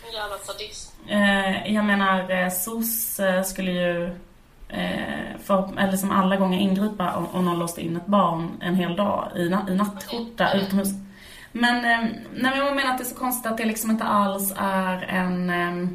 En 0.08 0.14
jävla 0.14 0.38
sadist. 0.38 0.94
Eh, 1.08 1.74
jag 1.74 1.86
menar, 1.86 2.32
eh, 2.32 2.50
SOS 2.50 3.20
eh, 3.20 3.44
skulle 3.44 3.72
ju 3.72 4.06
eh, 4.70 5.38
för, 5.44 5.80
eller 5.80 5.98
som 5.98 6.12
alla 6.12 6.36
gånger 6.36 6.60
ingripa 6.60 7.16
om, 7.16 7.28
om 7.34 7.46
någon 7.46 7.60
låste 7.60 7.82
in 7.82 7.98
ett 7.98 8.06
barn 8.06 8.52
en 8.62 8.76
hel 8.76 8.96
dag 8.96 9.32
i, 9.36 9.50
na, 9.50 9.66
i 9.70 9.76
nattskjorta 9.76 10.54
utomhus. 10.54 10.90
Men, 11.56 11.76
eh, 11.86 12.10
nej, 12.34 12.58
jag 12.58 12.76
menar 12.76 12.92
att 12.92 12.98
det 12.98 13.04
är 13.04 13.14
så 13.16 13.16
konstigt 13.16 13.52
att 13.52 13.58
det 13.58 13.66
liksom 13.66 13.92
inte 13.92 14.04
alls 14.04 14.54
är 14.58 15.02
en 15.02 15.50
eh, 15.50 15.88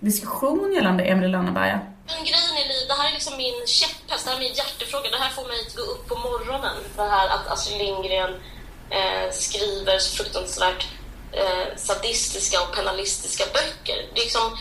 diskussion 0.00 0.72
gällande 0.74 1.04
Emil 1.04 1.30
Lönneberga. 1.30 1.80
Men 2.06 2.24
grejen 2.24 2.54
är, 2.60 2.88
det 2.88 2.94
här 2.94 3.08
är 3.08 3.12
liksom 3.12 3.36
min 3.36 3.66
käpphäst, 3.66 4.24
det 4.24 4.30
här 4.30 4.36
är 4.36 4.40
min 4.40 4.52
hjärtefråga. 4.52 5.10
Det 5.10 5.18
här 5.24 5.30
får 5.30 5.48
mig 5.48 5.56
att 5.66 5.76
gå 5.76 5.82
upp 5.82 6.08
på 6.08 6.16
morgonen. 6.28 6.76
Det 6.96 7.02
här 7.02 7.28
att 7.28 7.46
Astrid 7.52 7.78
Lindgren 7.78 8.32
eh, 8.90 9.30
skriver 9.32 9.98
så 9.98 10.16
fruktansvärt 10.16 10.86
eh, 11.32 11.76
sadistiska 11.76 12.56
och 12.62 12.74
penalistiska 12.76 13.44
böcker. 13.52 13.98
Det 14.14 14.20
är 14.20 14.24
liksom, 14.24 14.56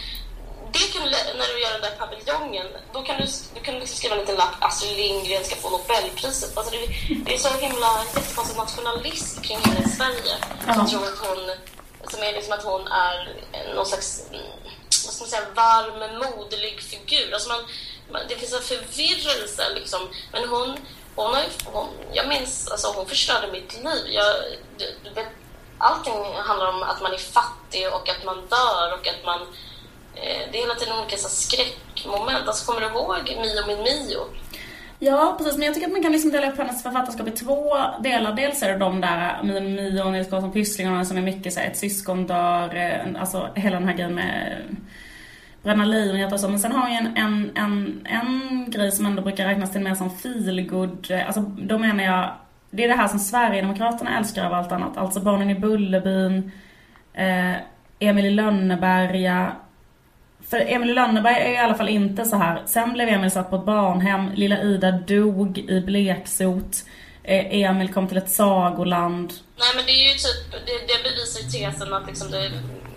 det 0.74 0.94
kan 0.94 1.04
du, 1.04 1.10
när 1.10 1.48
du 1.54 1.62
gör 1.62 1.72
den 1.72 1.82
där 1.82 1.96
paviljongen, 1.98 2.68
då 2.94 3.02
kan 3.02 3.18
du, 3.18 3.26
du 3.56 3.62
kan 3.62 3.76
liksom 3.80 3.98
skriva 3.98 4.16
en 4.16 4.22
liten 4.22 4.36
lapp 4.36 4.56
Astrid 4.60 4.98
Lindgren 4.98 5.44
ska 5.44 5.56
få 5.56 5.70
Nobelpriset. 5.70 6.58
Alltså 6.58 6.72
det, 6.76 6.80
det 7.26 7.34
är 7.36 7.38
så 7.38 7.50
himla 7.50 8.04
jättekonstig 8.16 8.58
nationalism 8.58 9.42
kring 9.42 9.60
henne 9.60 9.80
i 9.86 9.90
Sverige. 9.90 10.36
Som 10.76 10.88
tror 10.88 11.04
att 11.04 11.20
hon, 11.28 11.52
som 12.12 12.24
är 12.24 12.34
liksom 12.34 12.54
att 12.54 12.64
hon 12.64 12.88
är 12.88 13.16
någon 13.76 13.86
slags 13.86 14.24
vad 15.06 15.14
ska 15.14 15.24
man 15.24 15.30
säga, 15.30 15.42
varm, 15.56 16.20
moderlig 16.20 16.82
figur. 16.82 17.34
Alltså 17.34 17.50
man, 17.50 17.62
man, 18.12 18.22
det 18.30 18.36
finns 18.36 18.54
en 18.54 18.62
förvirrelse 18.62 19.70
liksom. 19.76 20.00
Men 20.32 20.50
hon, 20.50 20.78
hon 21.16 21.34
har 21.34 21.42
ju, 21.42 21.50
hon, 21.66 21.88
jag 22.14 22.28
minns, 22.28 22.68
alltså 22.68 22.88
hon 22.88 23.06
förstörde 23.06 23.52
mitt 23.52 23.74
liv. 23.74 24.06
Jag, 24.08 24.36
du, 24.78 24.86
du 25.04 25.10
vet, 25.10 25.28
allting 25.78 26.34
handlar 26.36 26.68
om 26.68 26.84
att 26.84 27.02
man 27.02 27.14
är 27.14 27.18
fattig 27.18 27.88
och 27.94 28.10
att 28.10 28.26
man 28.26 28.48
dör 28.48 28.94
och 28.94 29.08
att 29.08 29.26
man... 29.26 29.48
Eh, 30.16 30.52
det 30.52 30.58
är 30.58 30.62
hela 30.62 30.76
tiden 30.76 31.00
olika 31.00 31.18
så 31.18 31.30
skräckmoment. 31.30 32.48
Alltså 32.48 32.66
kommer 32.66 32.82
du 32.82 32.88
ihåg 32.88 33.24
Mio 33.42 33.68
min 33.68 33.84
Mio? 33.84 34.20
Ja, 35.00 35.36
precis. 35.38 35.58
Men 35.58 35.66
jag 35.66 35.76
tycker 35.76 35.88
att 35.88 35.94
man 35.94 36.04
kan 36.04 36.12
liksom 36.12 36.32
dela 36.32 36.52
upp 36.52 36.58
hennes 36.58 36.84
författarskap 36.84 37.28
i 37.28 37.32
två 37.32 37.78
delar. 38.04 38.34
Dels 38.34 38.64
är 38.64 38.72
det 38.72 38.78
de 38.78 39.02
där 39.02 39.44
Mio 39.44 39.62
min 39.62 39.76
Mio 39.76 40.04
och 40.04 40.12
Nils 40.12 40.30
Karlsson 40.30 40.52
Pysslingarna 40.52 41.06
som 41.06 41.18
är 41.18 41.22
mycket 41.22 41.54
så 41.54 41.60
här, 41.60 41.68
ett 41.68 41.78
syskon 41.78 42.28
dör, 42.28 42.76
eh, 42.76 43.22
alltså 43.22 43.50
hela 43.56 43.80
den 43.80 43.88
här 43.88 43.96
grejen 43.96 44.16
med 44.16 44.58
bränna 45.64 45.86
lejonhjärta 45.86 46.34
och 46.34 46.40
så. 46.40 46.50
Men 46.50 46.60
sen 46.60 46.72
har 46.72 46.90
vi 46.90 46.96
en, 46.96 47.18
en, 47.18 47.52
en, 47.56 48.08
en 48.10 48.66
grej 48.72 48.92
som 48.92 49.06
ändå 49.06 49.22
brukar 49.22 49.46
räknas 49.46 49.72
till 49.72 49.82
mer 49.82 49.96
som 49.96 50.10
feelgood. 50.10 51.12
Alltså 51.28 51.42
då 51.42 51.78
menar 51.78 52.04
jag, 52.04 52.32
det 52.70 52.84
är 52.84 52.88
det 52.88 52.94
här 52.94 53.08
som 53.08 53.20
Sverigedemokraterna 53.20 54.18
älskar 54.18 54.46
av 54.46 54.54
allt 54.54 54.72
annat. 54.72 54.98
Alltså 54.98 55.20
Barnen 55.20 55.50
i 55.50 55.56
Bullerbyn, 55.56 56.52
eh, 57.14 57.56
Emil 58.00 58.26
i 58.26 58.30
Lönneberga. 58.30 59.52
För 60.52 60.60
Emil 60.60 60.90
i 60.90 60.94
Lönneberga 60.94 61.38
är 61.38 61.54
i 61.54 61.58
alla 61.58 61.76
fall 61.76 61.90
inte 61.90 62.26
så 62.26 62.36
här. 62.36 62.64
Sen 62.66 62.94
blev 62.94 63.10
Emil 63.10 63.32
satt 63.32 63.50
på 63.50 63.56
ett 63.56 63.66
barnhem, 63.66 64.32
lilla 64.36 64.62
Ida 64.62 64.92
dog 64.92 65.58
i 65.58 65.82
bleksot. 65.82 66.84
Eh, 67.24 67.62
Emil 67.62 67.94
kom 67.94 68.08
till 68.08 68.18
ett 68.18 68.30
sagoland. 68.30 69.34
Nej 69.60 69.68
men 69.76 69.86
det 69.86 69.92
är 69.92 70.08
ju 70.08 70.14
typ, 70.14 70.52
det, 70.52 70.94
det 70.94 71.04
bevisar 71.04 71.42
ju 71.42 71.50
tesen 71.50 71.94
att 71.94 72.08
liksom 72.08 72.32
det 72.32 72.52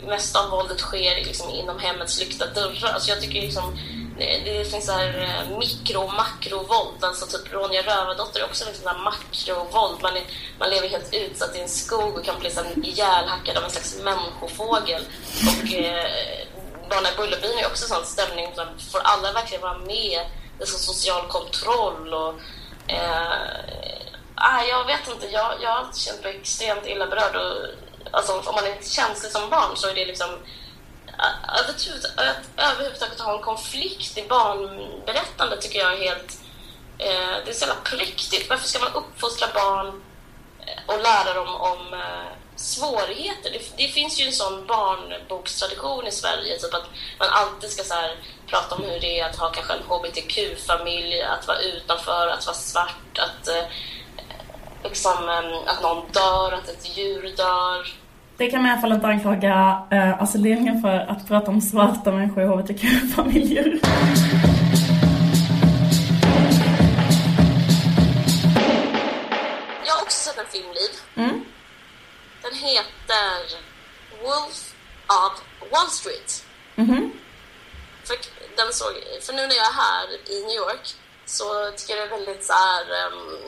mesta 0.06 0.38
av 0.40 0.50
våldet 0.50 0.78
sker 0.78 1.24
liksom 1.24 1.50
inom 1.50 1.78
hemmets 1.78 2.20
lyckta 2.20 2.46
dörrar. 2.46 2.92
Alltså 2.94 3.10
jag 3.10 3.20
tycker 3.20 3.40
liksom, 3.40 3.78
det, 4.18 4.70
finns 4.70 4.86
så 4.86 4.92
här 4.92 5.08
eh, 5.22 5.58
mikro 5.58 6.00
och 6.00 6.12
makrovåld. 6.12 7.04
Alltså 7.04 7.26
typ 7.26 7.52
Ronja 7.52 7.82
Rövardotter 7.82 8.40
är 8.40 8.44
också 8.44 8.64
liksom 8.64 8.84
där 8.84 8.98
makrovåld. 9.04 10.02
Man, 10.02 10.16
är, 10.16 10.22
man 10.58 10.70
lever 10.70 10.88
helt 10.88 11.14
utsatt 11.14 11.56
i 11.56 11.60
en 11.60 11.68
skog 11.68 12.18
och 12.18 12.24
kan 12.24 12.38
bli 12.40 12.50
ihjälhackad 12.88 13.56
av 13.56 13.64
en 13.64 13.70
slags 13.70 14.02
människofågel. 14.02 15.02
Och 15.50 15.74
eh, 15.74 16.44
Barnen 16.90 17.12
i 17.12 17.16
Bullerbyn 17.16 17.58
är 17.58 17.66
också 17.66 17.86
sån 17.86 18.06
stämning. 18.06 18.52
Där 18.56 18.68
får 18.92 19.00
alla 19.04 19.32
verkligen 19.32 19.62
vara 19.62 19.78
med? 19.78 20.26
Det 20.58 20.64
är 20.64 20.66
så 20.66 20.78
social 20.78 21.28
kontroll 21.28 22.14
och 22.14 22.34
eh, 22.86 23.32
ah, 24.34 24.62
jag 24.62 24.84
vet 24.84 25.08
inte, 25.08 25.26
jag, 25.26 25.54
jag 25.62 25.70
har 25.70 25.76
alltid 25.76 26.02
känt 26.02 26.22
mig 26.22 26.36
extremt 26.36 26.86
illa 26.86 27.06
berörd 27.06 27.36
och 27.36 27.56
alltså, 28.10 28.32
om 28.32 28.54
man 28.54 28.66
är 28.66 28.82
känslig 28.82 29.32
som 29.32 29.50
barn 29.50 29.76
så 29.76 29.88
är 29.88 29.94
det 29.94 30.04
liksom 30.04 30.30
eh, 31.06 31.48
att, 31.48 31.68
att 31.68 32.72
överhuvudtaget 32.72 33.20
ha 33.20 33.36
en 33.36 33.42
konflikt 33.42 34.18
i 34.18 34.28
barnberättande 34.28 35.56
tycker 35.60 35.78
jag 35.78 35.92
är 35.92 35.98
helt... 35.98 36.38
Eh, 36.98 37.44
det 37.44 37.50
är 37.50 37.52
så 37.52 37.66
jävla 37.66 37.80
präktigt. 37.84 38.50
Varför 38.50 38.68
ska 38.68 38.78
man 38.78 38.92
uppfostra 38.92 39.48
barn 39.54 40.02
eh, 40.66 40.94
och 40.94 41.02
lära 41.02 41.34
dem 41.34 41.54
om 41.54 41.94
eh, 41.94 42.43
svårigheter? 42.56 43.50
Det, 43.52 43.76
det, 43.76 43.88
finns 43.88 44.20
ju 44.20 44.26
en 44.26 44.32
sån 44.32 44.66
barnbokstradition 44.66 46.06
i 46.06 46.10
Sverige, 46.10 46.58
typ 46.58 46.74
att 46.74 46.88
man 47.18 47.28
alltid 47.32 47.70
ska 47.70 47.82
så 47.84 47.94
här, 47.94 48.10
prata 48.46 48.74
om 48.74 48.82
hur 48.82 49.00
det 49.00 49.20
är 49.20 49.26
att 49.28 49.36
ha 49.36 49.48
kanske 49.48 49.72
en 49.72 49.82
hbtq-familj, 49.88 51.22
att 51.22 51.48
vara 51.48 51.58
utanför, 51.58 52.26
att 52.28 52.46
vara 52.46 52.56
svart, 52.56 53.18
att, 53.26 53.48
eh, 53.48 53.64
liksom, 54.84 55.28
eh, 55.28 55.72
att 55.72 55.82
någon 55.82 56.04
dör, 56.12 56.52
att 56.52 56.68
ett 56.68 56.96
djur 56.96 57.22
dör. 57.36 58.04
Det 58.36 58.50
kan 58.50 58.62
man 58.62 58.70
i 58.70 58.72
alla 58.72 58.80
fall 58.80 58.92
inte 58.92 59.06
anklaga 59.06 59.86
eh, 59.90 60.20
alltså 60.20 60.38
ledningen 60.38 60.80
för 60.80 60.98
att 60.98 61.28
prata 61.28 61.50
om 61.50 61.60
svarta 61.60 62.12
människor 62.12 62.42
i 62.42 62.46
hbtq-familjer. 62.46 63.80
Heter 72.64 73.60
Wolf 74.22 74.74
of 75.08 75.32
Wall 75.72 75.90
Street. 75.90 76.44
Mhm. 76.74 77.20
För, 78.04 78.16
den 78.56 78.72
såg, 78.72 78.92
för 79.22 79.32
nu 79.32 79.46
när 79.46 79.54
jag 79.54 79.66
är 79.66 79.72
här 79.72 80.30
i 80.30 80.40
New 80.40 80.56
York 80.56 80.94
så 81.26 81.70
tycker 81.76 81.96
jag 81.96 82.08
det 82.08 82.14
är 82.14 82.18
väldigt 82.18 82.44
så 82.44 82.52
här, 82.52 82.82
um, 83.06 83.38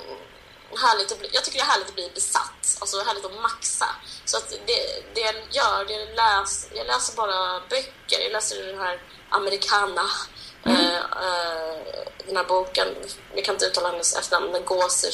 härligt 0.82 1.12
att 1.12 1.18
bli, 1.18 1.28
jag 1.32 1.44
tycker 1.44 1.58
det 1.58 1.64
är 1.64 1.68
härligt 1.68 1.88
att 1.88 1.94
bli 1.94 2.10
besatt, 2.14 2.76
alltså 2.80 3.02
härligt 3.02 3.24
att 3.24 3.40
maxa. 3.42 3.88
Så 4.24 4.36
att 4.36 4.50
det, 4.66 5.02
det 5.14 5.20
jag 5.20 5.34
gör, 5.50 5.84
det 5.84 5.92
jag, 5.92 6.08
läs, 6.16 6.68
jag 6.74 6.86
läser 6.86 7.16
bara 7.16 7.60
böcker, 7.60 8.20
jag 8.20 8.32
läser 8.32 8.66
den 8.66 8.78
här 8.78 9.00
Americana, 9.28 10.10
Mm. 10.64 10.76
eh, 10.76 10.96
eh, 10.96 11.76
den 12.26 12.36
här 12.36 12.44
boken, 12.44 12.88
jag 13.34 13.44
kan 13.44 13.54
inte 13.54 13.66
uttala 13.66 13.90
hennes 13.90 14.16
efternamn, 14.16 14.52
men 14.52 14.64
Gåser 14.64 15.12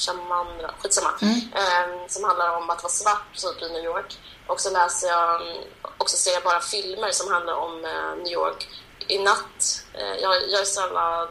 Shamandra, 0.00 0.74
skitsamma, 0.78 1.12
eh, 1.54 2.06
som 2.08 2.24
handlar 2.24 2.56
om 2.56 2.70
att 2.70 2.82
vara 2.82 2.92
svart 2.92 3.36
typ, 3.36 3.62
i 3.62 3.72
New 3.72 3.84
York. 3.84 4.18
Och 4.46 4.60
så 4.60 4.70
läser 4.70 5.08
jag, 5.08 5.40
och 5.98 6.10
så 6.10 6.16
ser 6.16 6.32
jag 6.32 6.42
bara 6.42 6.60
filmer 6.60 7.10
som 7.10 7.32
handlar 7.32 7.54
om 7.54 7.84
eh, 7.84 8.16
New 8.16 8.32
York. 8.32 8.68
I 9.08 9.18
natt, 9.18 9.84
eh, 9.94 10.14
jag, 10.22 10.34
jag 10.50 10.60
är 10.60 10.64
så 10.64 10.80
jävla 10.80 11.22
mm, 11.22 11.30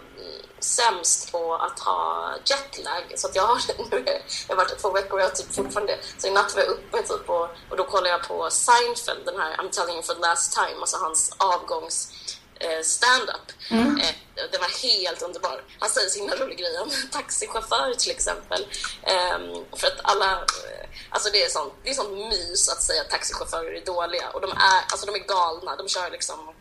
sämst 0.60 1.32
på 1.32 1.55
att 1.55 1.79
ha 1.79 2.32
jetlag. 2.45 3.03
Så 3.15 3.27
att 3.27 3.36
jag 3.36 3.43
har, 3.43 3.62
nu 3.91 3.97
har 4.05 4.21
jag 4.47 4.55
varit 4.55 4.79
två 4.79 4.91
veckor 4.91 5.13
och 5.13 5.19
jag 5.19 5.25
har 5.25 5.36
typ 5.36 5.55
fortfarande... 5.55 5.99
Så 6.17 6.27
i 6.27 6.32
natt 6.32 6.55
var 6.55 6.62
jag 6.62 6.71
uppe 6.71 7.01
typ 7.01 7.29
och, 7.29 7.49
och 7.69 7.77
då 7.77 7.84
kollade 7.84 8.10
jag 8.10 8.27
på 8.27 8.49
Seinfeld, 8.49 9.25
den 9.25 9.39
här 9.39 9.58
I'm 9.58 9.69
telling 9.69 9.95
you 9.95 10.03
for 10.03 10.13
the 10.13 10.19
last 10.19 10.53
time, 10.53 10.79
alltså 10.79 10.97
hans 10.97 11.36
avgångs 11.38 12.12
eh, 12.60 12.82
stand-up. 12.84 13.48
Eh, 13.72 14.15
den 14.52 14.62
var 14.62 14.82
helt 14.84 15.22
underbar. 15.22 15.63
Han 15.80 15.89
säger 15.89 16.10
så 16.10 16.19
himla 16.19 16.36
rolig 16.36 16.58
grej 16.58 16.78
om 16.80 16.91
taxichaufför 17.12 17.93
till 17.93 18.12
exempel. 18.12 18.67
Ehm, 19.04 19.65
för 19.76 19.88
att 19.88 20.00
alla... 20.04 20.32
eh, 20.34 20.86
Alltså 21.12 21.30
det 21.30 21.43
är 21.43 21.50
sånt, 21.50 21.74
det 21.84 21.89
är 21.89 21.93
sånt 21.93 22.12
mys 22.17 22.69
att 22.69 22.84
säga 22.84 23.02
att 23.02 23.10
taxichaufförer 23.10 23.74
är 23.74 23.86
dåliga. 23.86 24.30
Och 24.30 24.41
de 24.41 24.52
är, 24.52 24.82
alltså 24.91 25.06
de 25.06 25.15
är 25.15 25.19
galna. 25.19 25.76
De 25.76 25.88
kör 25.89 26.10
liksom 26.12 26.54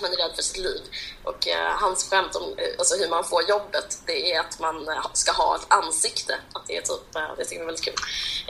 man 0.00 0.12
är 0.12 0.16
rädd 0.16 0.34
för 0.34 0.42
sitt 0.42 0.58
liv. 0.58 0.80
Och 1.24 1.48
eh, 1.48 1.70
hans 1.82 2.10
skämt 2.10 2.36
om 2.36 2.42
eh, 2.42 2.78
alltså 2.78 2.96
hur 2.96 3.08
man 3.08 3.24
får 3.24 3.48
jobbet, 3.48 3.98
det 4.06 4.32
är 4.32 4.40
att 4.40 4.58
man 4.60 4.88
eh, 4.88 5.06
ska 5.12 5.32
ha 5.32 5.56
ett 5.56 5.66
ansikte. 5.68 6.34
Att 6.52 6.66
det 6.66 6.76
är 6.76 6.82
typ, 6.82 7.16
eh, 7.16 7.30
det 7.36 7.44
tycker 7.44 7.56
jag 7.56 7.62
är 7.62 7.66
väldigt 7.66 7.84
kul. 7.84 7.94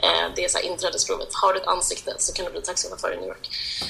Eh, 0.03 0.25
det 0.35 0.45
är 0.45 0.49
så 0.49 0.57
här 0.57 0.65
inträdesprovet. 0.65 1.27
Har 1.31 1.53
du 1.53 1.59
ett 1.59 1.67
ansikte 1.67 2.15
så 2.17 2.33
kan 2.33 2.45
du 2.45 2.51
bli 2.51 2.61
taxichaufför 2.61 3.13
i 3.13 3.17
New 3.17 3.27
York. 3.27 3.49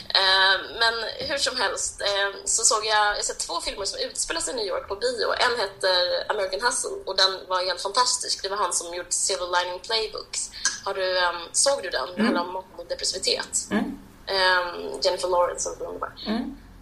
Eh, 0.10 0.56
men 0.80 0.94
hur 1.30 1.38
som 1.38 1.58
helst 1.58 2.02
så 2.46 2.64
såg 2.64 2.86
jag, 2.86 3.18
jag 3.18 3.26
sett 3.26 3.40
två 3.40 3.62
filmer 3.62 3.86
som 3.86 4.00
utspelar 4.00 4.42
sig 4.42 4.54
i 4.54 4.58
New 4.58 4.66
York 4.66 4.88
på 4.88 4.96
bio. 4.96 5.28
En 5.34 5.60
heter 5.60 6.32
American 6.32 6.62
Hustle 6.62 6.90
och 7.06 7.16
den 7.16 7.48
var 7.48 7.66
helt 7.66 7.82
fantastisk. 7.82 8.44
Det 8.44 8.50
var 8.50 8.58
han 8.58 8.74
som 8.74 8.94
gjort 8.94 9.14
Silver 9.14 9.48
Lining 9.64 9.80
Playbooks. 9.80 10.50
Har 10.86 10.94
du, 10.94 11.18
eh, 11.18 11.32
såg 11.52 11.84
du 11.84 11.90
den? 11.90 12.08
Det 12.16 12.22
handlar 12.24 12.42
om 12.42 12.64
depressivitet. 12.90 13.68
Eh, 14.28 14.66
Jennifer 15.04 15.28
Lawrence 15.28 15.70
och 15.70 15.82
underbar. 15.88 16.12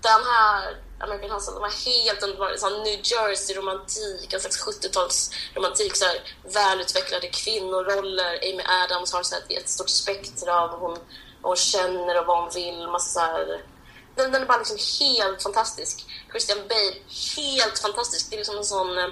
Den 0.06 0.24
här 0.32 0.78
American 1.00 1.32
Hustle, 1.32 1.54
den 1.54 1.62
var 1.62 1.76
helt 1.86 2.24
underbar. 2.24 2.56
Sån 2.58 2.84
New 2.84 3.00
Jersey-romantik, 3.12 4.34
en 4.34 4.40
slags 4.40 4.66
70-talsromantik. 4.68 5.94
Så 5.94 6.06
här, 6.06 6.18
välutvecklade 6.44 7.28
kvinnoroller. 7.28 8.34
Amy 8.50 8.64
Adams 8.84 9.14
har 9.14 9.24
så 9.24 9.36
här, 9.36 9.44
ett 9.58 9.70
stort 9.70 9.90
spektra 9.90 10.62
av 10.62 10.70
vad 10.72 10.80
hon, 10.80 10.98
vad 11.42 11.50
hon 11.50 11.56
känner 11.56 12.20
och 12.20 12.26
vad 12.26 12.40
hon 12.42 12.50
vill. 12.54 12.88
Massa 12.88 13.20
här, 13.20 13.62
den, 14.16 14.32
den 14.32 14.42
är 14.42 14.46
bara 14.46 14.58
liksom 14.58 14.78
helt 15.00 15.44
fantastisk. 15.44 16.06
Christian 16.32 16.68
Bale, 16.70 16.96
helt 17.38 17.80
fantastisk. 17.80 18.30
Det 18.30 18.36
är 18.36 18.38
liksom 18.38 18.58
en 18.58 18.66
sån... 18.66 18.98
Eh, 18.98 19.12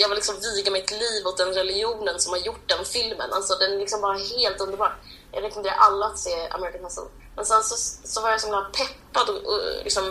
jag 0.00 0.08
vill 0.08 0.16
liksom 0.16 0.40
viga 0.40 0.70
mitt 0.70 0.90
liv 0.90 1.26
åt 1.26 1.38
den 1.38 1.54
religionen 1.54 2.20
som 2.20 2.32
har 2.32 2.40
gjort 2.40 2.68
den 2.68 2.84
filmen. 2.84 3.32
Alltså 3.32 3.54
den 3.54 3.72
är 3.72 3.78
liksom 3.78 4.00
bara 4.00 4.18
helt 4.18 4.60
underbar 4.60 4.96
jag 5.36 5.44
rekommenderar 5.44 5.76
alla 5.76 6.06
att 6.06 6.18
se 6.18 6.48
American 6.50 6.84
Hustle. 6.84 7.08
Men 7.36 7.44
sen 7.44 7.62
så, 7.62 7.76
så 8.08 8.22
var 8.22 8.30
jag 8.30 8.40
så 8.40 8.46
himla 8.46 8.66
peppad 8.78 9.28
och, 9.28 9.36
och 9.52 9.60
liksom 9.84 10.04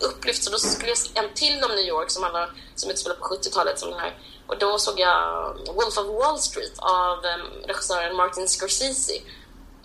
upplyft 0.00 0.44
så 0.44 0.50
då 0.50 0.58
skulle 0.58 0.88
jag 0.88 0.98
se 0.98 1.18
en 1.18 1.34
till 1.34 1.64
om 1.64 1.70
New 1.70 1.84
York 1.94 2.10
som, 2.10 2.24
alla, 2.24 2.48
som 2.74 2.90
utspelar 2.90 3.16
på 3.16 3.24
70-talet 3.24 3.78
som 3.78 3.90
den 3.90 4.00
här. 4.00 4.18
Och 4.46 4.58
då 4.58 4.78
såg 4.78 5.00
jag 5.00 5.54
Wolf 5.66 5.98
of 5.98 6.06
Wall 6.06 6.38
Street 6.38 6.78
av 6.78 7.16
um, 7.18 7.66
regissören 7.66 8.16
Martin 8.16 8.48
Scorsese. 8.48 9.12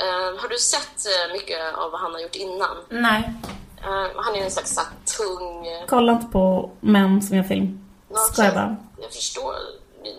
Uh, 0.02 0.41
har 0.41 0.50
du 0.50 0.58
sett 0.58 1.00
uh, 1.08 1.34
mycket 1.34 1.76
av 1.76 1.91
vad 1.91 2.02
han 2.02 2.13
har 2.13 2.19
gjort 2.19 2.36
innan? 2.36 2.78
Nej. 2.89 3.34
Uh, 3.82 4.08
han 4.15 4.36
är 4.36 4.43
en 4.43 4.52
slags 4.52 4.76
så 4.76 4.82
tung... 5.17 5.65
Kolla 5.88 6.12
inte 6.12 6.28
på 6.28 6.71
män 6.80 7.21
som 7.21 7.38
gör 7.38 7.43
film. 7.43 7.86
Skojar 8.32 8.52
bara. 8.52 8.76
Jag 9.02 9.12
förstår. 9.12 9.56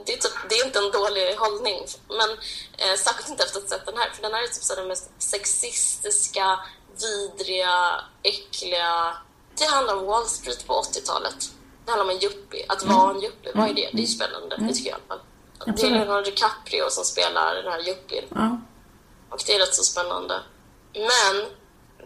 Det 0.07 0.13
är, 0.13 0.17
typ, 0.17 0.33
det 0.49 0.55
är 0.55 0.67
inte 0.67 0.79
en 0.79 0.91
dålig 0.91 1.35
hållning. 1.37 1.87
Men 2.09 2.31
eh, 2.79 2.97
särskilt 2.99 3.29
inte 3.29 3.45
efter 3.45 3.59
att 3.59 3.71
ha 3.71 3.71
sett 3.71 3.87
den 3.87 3.97
här. 3.97 4.11
För 4.15 4.23
den 4.23 4.35
här 4.35 4.43
är 4.43 4.47
typ 4.47 4.63
så 4.63 4.75
den 4.75 4.89
mest 4.89 5.11
sexistiska, 5.19 6.61
vidriga, 7.01 8.05
äckliga... 8.23 9.17
Det 9.59 9.65
handlar 9.65 9.97
om 9.97 10.07
Wall 10.07 10.27
Street 10.27 10.67
på 10.67 10.73
80-talet. 10.73 11.51
Det 11.85 11.91
handlar 11.91 12.05
om 12.05 12.11
en 12.11 12.25
yuppie. 12.25 12.65
Att 12.69 12.83
vara 12.83 13.11
en 13.11 13.23
yuppie. 13.23 13.53
Vad 13.55 13.71
är 13.71 13.75
det? 13.75 13.91
Det 13.93 14.03
är 14.03 14.07
spännande. 14.07 14.57
Det 14.57 14.75
tycker 14.75 14.91
jag 14.91 14.99
i 14.99 15.03
alla 15.09 15.21
fall. 15.21 15.27
Det 15.77 15.83
är. 15.83 15.91
Leonardo 15.91 16.31
DiCaprio 16.31 16.91
som 16.91 17.05
spelar 17.05 17.55
den 17.55 17.73
här 17.73 17.89
yuppien. 17.89 18.25
Ja. 18.35 18.61
Och 19.31 19.43
det 19.47 19.55
är 19.55 19.59
rätt 19.59 19.75
så 19.75 19.83
spännande. 19.83 20.41
Men 20.93 21.47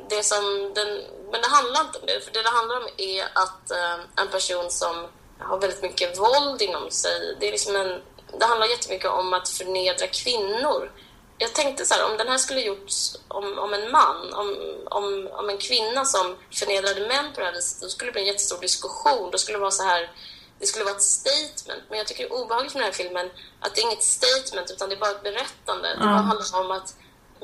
det 0.09 0.23
som 0.23 0.73
den, 0.75 0.88
men 1.31 1.40
det 1.42 1.49
handlar 1.49 1.81
inte 1.81 1.99
om 1.99 2.07
det. 2.07 2.25
För 2.25 2.33
det 2.33 2.42
det 2.42 2.49
handlar 2.49 2.77
om 2.77 2.88
är 2.97 3.25
att 3.25 3.71
eh, 3.71 4.23
en 4.23 4.29
person 4.29 4.71
som 4.71 5.07
har 5.48 5.61
väldigt 5.61 5.83
mycket 5.83 6.18
våld 6.18 6.62
inom 6.62 6.90
sig. 6.90 7.37
Det, 7.40 7.48
är 7.48 7.52
liksom 7.52 7.76
en, 7.76 8.02
det 8.38 8.44
handlar 8.44 8.66
jättemycket 8.66 9.11
om 9.11 9.33
att 9.33 9.48
förnedra 9.48 10.07
kvinnor. 10.07 10.92
Jag 11.38 11.55
tänkte 11.55 11.85
så 11.85 11.94
här, 11.94 12.11
om 12.11 12.16
den 12.16 12.28
här 12.28 12.38
skulle 12.38 12.61
gjorts 12.61 13.16
om, 13.28 13.59
om 13.59 13.74
en 13.74 13.90
man, 13.90 14.33
om, 14.33 14.57
om, 14.85 15.28
om 15.33 15.48
en 15.48 15.59
kvinna 15.59 16.05
som 16.05 16.37
förnedrade 16.50 17.00
män 17.00 17.33
på 17.35 17.40
det 17.40 17.46
här 17.46 17.52
viset, 17.52 17.83
då 17.83 17.88
skulle 17.88 18.09
det 18.09 18.12
bli 18.12 18.22
en 18.22 18.26
jättestor 18.26 18.61
diskussion. 18.61 19.31
Då 19.31 19.38
skulle 19.38 19.59
det 19.59 19.61
vara 19.61 19.70
så 19.70 19.83
här, 19.83 20.11
det 20.59 20.66
skulle 20.66 20.85
vara 20.85 20.96
ett 20.96 21.02
statement. 21.02 21.83
Men 21.88 21.98
jag 21.98 22.07
tycker 22.07 22.28
det 22.28 22.35
är 22.35 22.42
obehagligt 22.42 22.74
med 22.74 22.83
den 22.83 22.92
här 22.92 22.92
filmen 22.92 23.31
att 23.61 23.74
det 23.74 23.81
är 23.81 23.85
inget 23.85 24.02
statement 24.02 24.70
utan 24.70 24.88
det 24.88 24.94
är 24.94 25.00
bara 25.00 25.11
ett 25.11 25.22
berättande. 25.22 25.88
Det 25.94 25.98
bara 25.98 26.11
handlar 26.31 26.61
om 26.61 26.70
att 26.70 26.94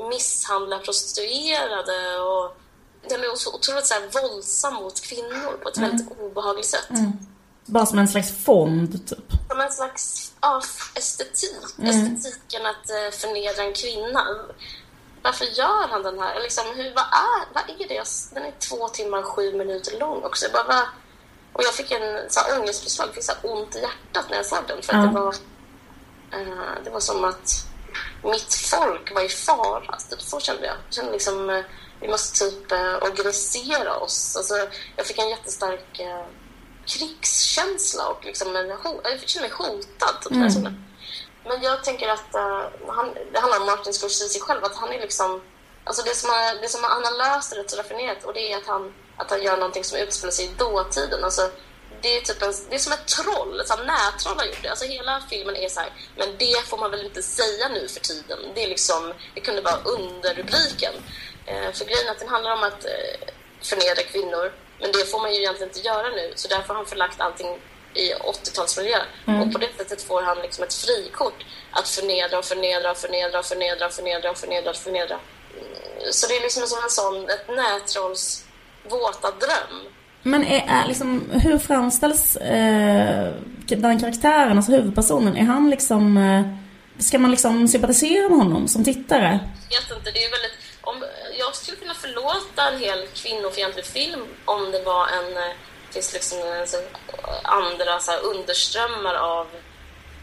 misshandla 0.08 0.78
prostituerade 0.78 2.20
och 2.20 2.56
den 3.08 3.20
är 3.20 3.36
så 3.36 3.54
otroligt 3.54 3.86
så 3.86 3.94
här 3.94 4.22
våldsam 4.22 4.74
mot 4.74 5.00
kvinnor 5.00 5.58
på 5.62 5.68
ett 5.68 5.78
väldigt 5.78 6.20
obehagligt 6.20 6.66
sätt. 6.66 6.88
Bara 7.68 7.86
som 7.86 7.98
en 7.98 8.08
slags 8.08 8.44
fond, 8.44 9.08
typ. 9.08 9.32
Som 9.48 9.60
en 9.60 9.72
slags 9.72 10.32
ja, 10.40 10.62
estetik. 10.94 11.64
Estetiken 11.82 12.66
att 12.66 12.90
eh, 12.90 13.10
förnedra 13.20 13.62
en 13.62 13.72
kvinna. 13.72 14.24
Varför 15.22 15.44
gör 15.44 15.88
han 15.88 16.02
den 16.02 16.18
här? 16.18 16.40
Liksom, 16.42 16.64
hur, 16.76 16.94
vad, 16.94 17.04
är, 17.04 17.54
vad 17.54 17.62
är 17.80 17.88
det? 17.88 18.04
Den 18.34 18.42
är 18.42 18.52
två 18.58 18.88
timmar 18.88 19.18
och 19.18 19.24
sju 19.24 19.52
minuter 19.52 19.98
lång 20.00 20.22
också. 20.22 20.44
Jag 20.44 20.52
bara, 20.52 20.80
och 21.52 21.62
jag 21.62 21.74
fick 21.74 21.90
en 21.90 22.30
så 22.30 22.40
här, 22.40 23.12
fick 23.12 23.24
så 23.24 23.32
här, 23.32 23.52
ont 23.52 23.76
i 23.76 23.80
hjärtat 23.80 24.30
när 24.30 24.36
jag 24.36 24.46
såg 24.46 24.64
den. 24.68 24.82
För 24.82 24.94
att 24.94 25.02
det 25.02 25.20
var 25.20 25.34
Eh, 26.32 26.84
det 26.84 26.90
var 26.90 27.00
som 27.00 27.24
att 27.24 27.66
mitt 28.24 28.54
folk 28.54 29.14
var 29.14 29.22
i 29.22 29.28
fara. 29.28 29.98
Så 30.18 30.40
kände 30.40 30.66
jag. 30.66 30.76
Jag 30.86 30.94
kände 30.94 31.12
liksom, 31.12 31.50
eh, 31.50 31.64
vi 32.00 32.08
måste 32.08 32.38
typ 32.38 32.72
eh, 32.72 32.94
organisera 33.02 33.96
oss. 33.96 34.36
Alltså, 34.36 34.54
jag 34.96 35.06
fick 35.06 35.18
en 35.18 35.28
jättestark 35.28 36.00
eh, 36.00 36.24
krigskänsla 36.88 38.08
och 38.08 38.24
liksom 38.24 38.56
en 38.56 38.68
jag 38.68 39.28
kände 39.28 39.48
mig 39.48 39.56
hotad. 39.58 40.14
Typ, 40.22 40.52
såg 40.52 40.64
den. 40.64 40.84
Men 41.44 41.62
jag 41.62 41.84
tänker 41.84 42.08
att 42.08 42.34
eh, 42.34 42.64
han, 42.86 43.14
det 43.32 43.38
handlar 43.38 43.60
om 43.60 43.66
Martin 43.66 43.92
Scorsese 43.92 44.40
själv. 44.40 44.64
Att 44.64 44.76
han 44.76 44.92
är 44.92 45.00
liksom, 45.00 45.42
alltså 45.84 46.02
det 46.02 46.14
som, 46.14 46.30
han, 46.30 46.56
det 46.62 46.68
som 46.68 46.84
han 46.84 47.04
har 47.04 47.18
löst 47.18 47.56
rätt 47.56 47.70
så 47.70 47.76
raffinerat 47.76 48.24
och 48.24 48.34
det 48.34 48.52
är 48.52 48.56
att 48.56 48.66
han, 48.66 48.94
att 49.16 49.30
han 49.30 49.42
gör 49.42 49.56
någonting 49.56 49.84
som 49.84 49.98
utspelar 49.98 50.32
sig 50.32 50.44
i 50.44 50.50
dåtiden. 50.58 51.24
Alltså, 51.24 51.50
det 52.02 52.16
är, 52.16 52.20
typ 52.20 52.42
en, 52.42 52.52
det 52.68 52.74
är 52.74 52.78
som 52.78 52.92
ett 52.92 53.06
troll, 53.06 53.60
ett 53.60 53.68
sånt 53.68 53.86
nättroll 53.86 54.38
har 54.38 54.44
gjort 54.44 54.62
det. 54.62 54.68
Alltså 54.68 54.84
hela 54.84 55.22
filmen 55.30 55.56
är 55.56 55.68
så 55.68 55.80
här, 55.80 55.92
men 56.16 56.28
det 56.38 56.66
får 56.66 56.78
man 56.78 56.90
väl 56.90 57.06
inte 57.06 57.22
säga 57.22 57.68
nu 57.68 57.88
för 57.88 58.00
tiden. 58.00 58.38
Det 58.54 58.62
är 58.62 58.68
liksom, 58.68 59.12
det 59.34 59.40
kunde 59.40 59.62
vara 59.62 59.80
underrubriken. 59.84 60.94
Eh, 61.46 61.72
för 61.72 61.84
grejen 61.84 62.08
att 62.08 62.18
den 62.18 62.28
handlar 62.28 62.52
om 62.52 62.62
att 62.62 62.84
eh, 62.84 63.28
förnedra 63.62 64.02
kvinnor, 64.02 64.52
men 64.80 64.92
det 64.92 65.10
får 65.10 65.20
man 65.22 65.34
ju 65.34 65.38
egentligen 65.40 65.68
inte 65.68 65.88
göra 65.88 66.08
nu. 66.08 66.32
Så 66.34 66.48
därför 66.48 66.68
har 66.68 66.74
han 66.74 66.86
förlagt 66.86 67.20
allting 67.20 67.50
i 67.94 68.12
80-talsmiljö. 68.14 69.00
Och 69.40 69.52
på 69.52 69.58
det 69.58 69.68
sättet 69.76 70.02
får 70.02 70.22
han 70.22 70.38
liksom 70.38 70.64
ett 70.64 70.74
frikort 70.74 71.44
att 71.70 71.88
förnedra 71.88 72.38
och 72.38 72.44
förnedra 72.44 72.90
och 72.90 72.96
förnedra 72.96 73.38
och 73.38 73.44
förnedra 73.44 73.86
och 73.86 73.92
förnedra 73.92 74.30
och 74.30 74.38
förnedra 74.38 74.70
och 74.70 74.76
förnedra. 74.76 75.14
Mm, 75.14 76.12
Så 76.12 76.28
det 76.28 76.36
är 76.36 76.42
liksom 76.42 76.66
som 76.66 76.78
en 76.84 76.90
sån, 76.90 77.30
ett 77.30 77.48
nättrolls 77.48 78.44
våta 78.88 79.30
dröm. 79.30 79.76
Men 80.22 80.44
är, 80.44 80.64
är 80.68 80.88
liksom, 80.88 81.30
hur 81.30 81.58
framställs 81.58 82.36
eh, 82.36 83.34
den 83.68 84.00
karaktären, 84.00 84.56
alltså 84.56 84.72
huvudpersonen? 84.72 85.36
Är 85.36 85.44
han 85.44 85.70
liksom... 85.70 86.16
Eh, 86.16 86.42
ska 87.02 87.18
man 87.18 87.30
liksom 87.30 87.68
sympatisera 87.68 88.28
med 88.28 88.38
honom 88.38 88.68
som 88.68 88.84
tittare? 88.84 89.40
Jag 89.70 89.80
vet 89.80 89.98
inte, 89.98 90.10
det 90.10 90.24
är 90.24 90.30
väldigt... 90.30 90.58
Om, 90.80 91.04
skulle 91.58 91.76
kunna 91.76 91.94
förlåta 91.94 92.68
en 92.68 92.78
hel 92.78 93.06
kvinnofientlig 93.06 93.84
film 93.84 94.26
om 94.44 94.70
det 94.70 94.82
var 94.82 95.06
en... 95.08 95.36
eh, 95.36 95.52
finns 95.90 96.12
liksom 96.12 96.38
en, 96.38 96.66
så, 96.66 96.76
andra 97.42 98.00
så 98.00 98.10
här, 98.10 98.20
underströmmar 98.20 99.14
av 99.14 99.46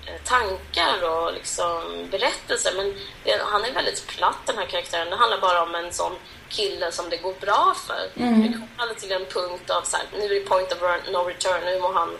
eh, 0.06 0.22
tankar 0.24 1.10
och 1.10 1.34
liksom 1.34 2.08
berättelser. 2.12 2.74
Men 2.76 2.94
det, 3.24 3.42
han 3.46 3.66
är 3.66 3.72
väldigt 3.72 4.08
platt 4.08 4.38
den 4.46 4.58
här 4.58 4.66
karaktären. 4.66 5.10
Det 5.10 5.16
handlar 5.16 5.42
bara 5.42 5.64
om 5.64 5.76
en 5.76 5.94
sån 5.94 6.16
kille 6.50 6.92
som 6.92 7.10
det 7.10 7.18
går 7.18 7.34
bra 7.34 7.76
för. 7.88 8.10
Det 8.14 8.54
kommer 8.54 8.68
aldrig 8.78 9.00
till 9.00 9.12
en 9.12 9.26
punkt 9.26 9.70
av 9.70 9.82
så 9.82 9.98
här, 9.98 10.06
nu 10.14 10.26
är 10.26 10.30
det 10.30 10.40
point 10.40 10.72
of 10.72 10.80
no 11.12 11.18
return, 11.18 11.66
nu 11.66 11.80
må 11.80 11.92
han 11.92 12.18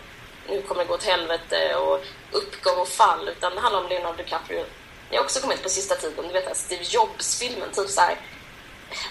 nu 0.48 0.62
kommer 0.62 0.82
det 0.82 0.88
gå 0.88 0.94
åt 0.94 1.04
helvete 1.04 1.74
och 1.74 2.04
uppgång 2.32 2.78
och 2.78 2.88
fall. 2.88 3.28
Utan 3.28 3.54
det 3.54 3.60
handlar 3.60 3.80
om 3.82 3.88
Leonardo 3.88 4.16
DiCaprio. 4.16 4.64
Jag 5.10 5.18
har 5.18 5.24
också 5.24 5.40
kommit 5.40 5.62
på 5.62 5.68
sista 5.68 5.94
tiden, 5.94 6.26
du 6.26 6.32
vet 6.32 6.56
Steve 6.56 6.84
Jobs-filmen, 6.84 7.68
typ 7.72 7.88
så 7.88 8.00
här, 8.00 8.16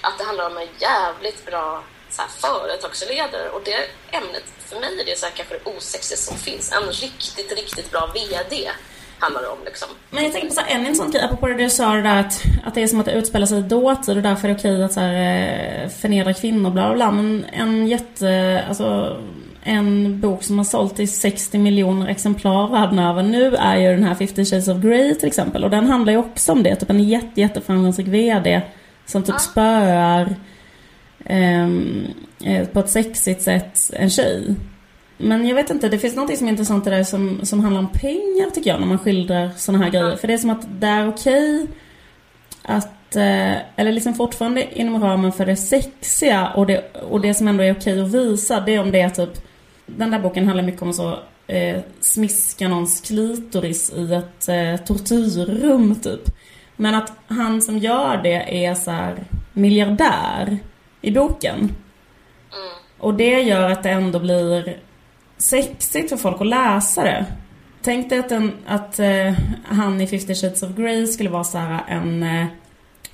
att 0.01 0.17
det 0.17 0.23
handlar 0.23 0.45
om 0.49 0.57
en 0.57 0.67
jävligt 0.79 1.45
bra 1.45 1.83
så 2.09 2.21
här, 2.21 2.29
företagsledare. 2.29 3.49
Och 3.49 3.61
det 3.65 3.77
ämnet, 4.17 4.43
för 4.67 4.79
mig 4.79 4.99
är 4.99 5.05
det 5.05 5.17
så 5.19 5.25
här, 5.25 5.33
kanske 5.33 5.55
det 5.57 5.69
osexigaste 5.69 6.25
som 6.29 6.37
finns. 6.37 6.71
En 6.71 6.87
riktigt, 6.91 7.51
riktigt 7.51 7.91
bra 7.91 8.11
VD 8.13 8.71
handlar 9.19 9.41
det 9.41 9.47
om 9.47 9.57
liksom. 9.65 9.87
Men 10.09 10.23
jag 10.23 10.33
tänker 10.33 10.47
på 10.47 10.53
så 10.53 10.61
här, 10.61 10.75
en 10.75 10.95
sån 10.95 11.11
grej, 11.11 11.23
apropå 11.23 11.47
det 11.47 11.53
du 11.53 11.69
sa 11.69 11.95
det 11.95 12.01
där 12.01 12.19
att, 12.19 12.43
att 12.65 12.75
det 12.75 12.83
är 12.83 12.87
som 12.87 12.99
att 12.99 13.05
det 13.05 13.11
utspelar 13.11 13.45
sig 13.45 13.59
i 13.59 13.61
dåtid 13.61 14.17
och 14.17 14.23
därför 14.23 14.47
är 14.47 14.53
det 14.53 14.59
okej 14.59 14.83
att 14.83 14.93
så 14.93 14.99
här, 14.99 15.13
eh, 15.83 15.89
förnedra 15.89 16.33
kvinnor 16.33 16.69
bla 16.69 16.87
bla 16.87 16.95
bla. 16.95 17.11
Men 17.11 17.45
en 17.53 17.87
jätte, 17.87 18.63
alltså 18.67 19.17
en 19.63 20.19
bok 20.21 20.43
som 20.43 20.57
har 20.57 20.65
sålt 20.65 20.99
i 20.99 21.07
60 21.07 21.57
miljoner 21.57 22.07
exemplar 22.07 22.67
världen 22.67 22.99
över 22.99 23.23
nu 23.23 23.55
är 23.55 23.77
ju 23.77 23.87
den 23.87 24.03
här 24.03 24.15
50 24.15 24.45
Shades 24.45 24.67
of 24.67 24.77
Grey 24.77 25.15
till 25.15 25.27
exempel. 25.27 25.63
Och 25.63 25.69
den 25.69 25.87
handlar 25.87 26.13
ju 26.13 26.19
också 26.19 26.51
om 26.51 26.63
det, 26.63 26.75
typ 26.75 26.89
en 26.89 27.03
jätte, 27.03 27.41
jätteframgångsrik 27.41 28.07
VD 28.07 28.61
som 29.05 29.23
typ 29.23 29.39
spöar 29.39 30.35
ehm, 31.25 32.07
eh, 32.43 32.67
på 32.67 32.79
ett 32.79 32.89
sexigt 32.89 33.41
sätt 33.41 33.91
en 33.93 34.09
tjej. 34.09 34.55
Men 35.17 35.47
jag 35.47 35.55
vet 35.55 35.69
inte, 35.69 35.89
det 35.89 35.99
finns 35.99 36.15
något 36.15 36.37
som 36.37 36.47
är 36.47 36.51
intressant 36.51 36.87
i 36.87 36.89
det 36.89 36.95
där 36.95 37.03
som, 37.03 37.39
som 37.43 37.59
handlar 37.59 37.79
om 37.79 37.91
pengar 37.91 38.49
tycker 38.49 38.69
jag 38.69 38.79
när 38.79 38.87
man 38.87 38.99
skildrar 38.99 39.49
såna 39.57 39.77
här 39.77 39.89
grejer. 39.89 40.15
För 40.15 40.27
det 40.27 40.33
är 40.33 40.37
som 40.37 40.49
att 40.49 40.81
det 40.81 40.87
är 40.87 41.07
okej 41.07 41.67
att, 42.61 43.15
eh, 43.15 43.55
eller 43.75 43.91
liksom 43.91 44.13
fortfarande 44.13 44.79
inom 44.79 45.03
ramen 45.03 45.31
för 45.31 45.45
det 45.45 45.55
sexiga 45.55 46.49
och 46.55 46.65
det, 46.65 46.95
och 47.09 47.21
det 47.21 47.33
som 47.33 47.47
ändå 47.47 47.63
är 47.63 47.73
okej 47.73 48.01
att 48.01 48.11
visa, 48.11 48.59
det 48.59 48.75
är 48.75 48.79
om 48.79 48.91
det 48.91 48.99
är 48.99 49.09
typ, 49.09 49.41
den 49.85 50.11
där 50.11 50.19
boken 50.19 50.45
handlar 50.45 50.63
mycket 50.63 50.81
om 50.81 50.93
så 50.93 51.19
eh, 51.47 51.79
smiska 51.99 52.67
någons 52.67 53.01
klitoris 53.01 53.93
i 53.95 54.13
ett 54.13 54.49
eh, 54.49 54.85
tortyrrum 54.85 55.95
typ. 55.95 56.29
Men 56.75 56.95
att 56.95 57.11
han 57.27 57.61
som 57.61 57.77
gör 57.77 58.17
det 58.23 58.65
är 58.65 58.75
så 58.75 58.91
här 58.91 59.23
miljardär 59.53 60.57
i 61.01 61.11
boken. 61.11 61.75
Och 62.99 63.13
det 63.13 63.41
gör 63.41 63.69
att 63.69 63.83
det 63.83 63.89
ändå 63.89 64.19
blir 64.19 64.79
sexigt 65.37 66.09
för 66.09 66.17
folk 66.17 66.41
att 66.41 66.47
läsa 66.47 67.03
det. 67.03 67.25
Tänk 67.81 68.09
dig 68.09 68.19
att, 68.19 68.31
en, 68.31 68.51
att 68.67 68.99
eh, 68.99 69.33
han 69.65 70.01
i 70.01 70.07
50 70.07 70.35
Shades 70.35 70.63
of 70.63 70.69
Grey 70.75 71.07
skulle 71.07 71.29
vara 71.29 71.43
så 71.43 71.57
här 71.57 71.83
en 71.87 72.23
eh, 72.23 72.45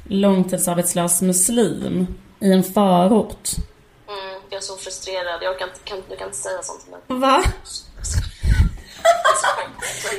långtidsarbetslös 0.04 1.22
muslim 1.22 2.08
i 2.40 2.52
en 2.52 2.64
förort. 2.64 3.50
Mm, 4.08 4.42
jag 4.50 4.58
är 4.58 4.62
så 4.62 4.76
frustrerad. 4.76 5.40
Jag 5.44 5.60
kan, 5.60 5.68
inte- 5.70 5.80
kan, 5.84 5.98
du 6.10 6.16
kan 6.16 6.28
inte 6.28 6.38
säga 6.38 6.62
sånt 6.62 6.82
till 6.82 6.92
mig. 6.92 7.20
Va? 7.22 7.44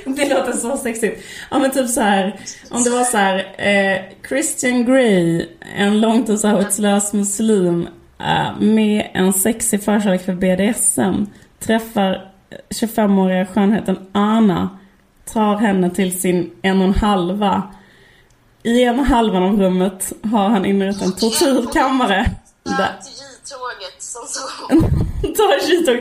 Det 0.17 0.29
låter 0.29 0.53
så 0.53 0.77
sexigt. 0.77 1.25
Ja 1.51 1.59
men 1.59 1.71
typ 1.71 1.89
så 1.89 2.01
här, 2.01 2.41
om 2.71 2.83
det 2.83 2.91
var 2.91 3.05
så 3.05 3.17
här, 3.17 3.55
eh, 3.59 4.01
Christian 4.29 4.85
Grey, 4.85 5.47
en 5.77 6.01
långtidsarbetslös 6.01 7.13
muslim 7.13 7.89
eh, 8.21 8.61
med 8.61 9.11
en 9.15 9.33
sexig 9.33 9.85
förkärlek 9.85 10.25
för 10.25 10.33
BDSM, 10.35 11.27
träffar 11.59 12.33
25-åriga 12.71 13.47
skönheten 13.47 13.99
Anna, 14.13 14.79
tar 15.33 15.57
henne 15.57 15.91
till 15.91 16.21
sin 16.21 16.51
en 16.63 16.79
och 16.81 16.87
en 16.87 16.95
halva 16.95 17.63
i 18.63 18.83
ena 18.83 19.03
halvan 19.03 19.43
av 19.43 19.61
rummet 19.61 20.13
har 20.33 20.49
han 20.49 20.65
inrett 20.65 21.03
en 21.03 21.13
tortyrkammare. 21.13 22.31
Där 22.65 22.99
till 23.03 23.13
J-tåget 23.13 24.03
som 24.03 24.23
så... 24.27 24.41
Ta 25.37 25.67
J-tåg. 25.67 25.97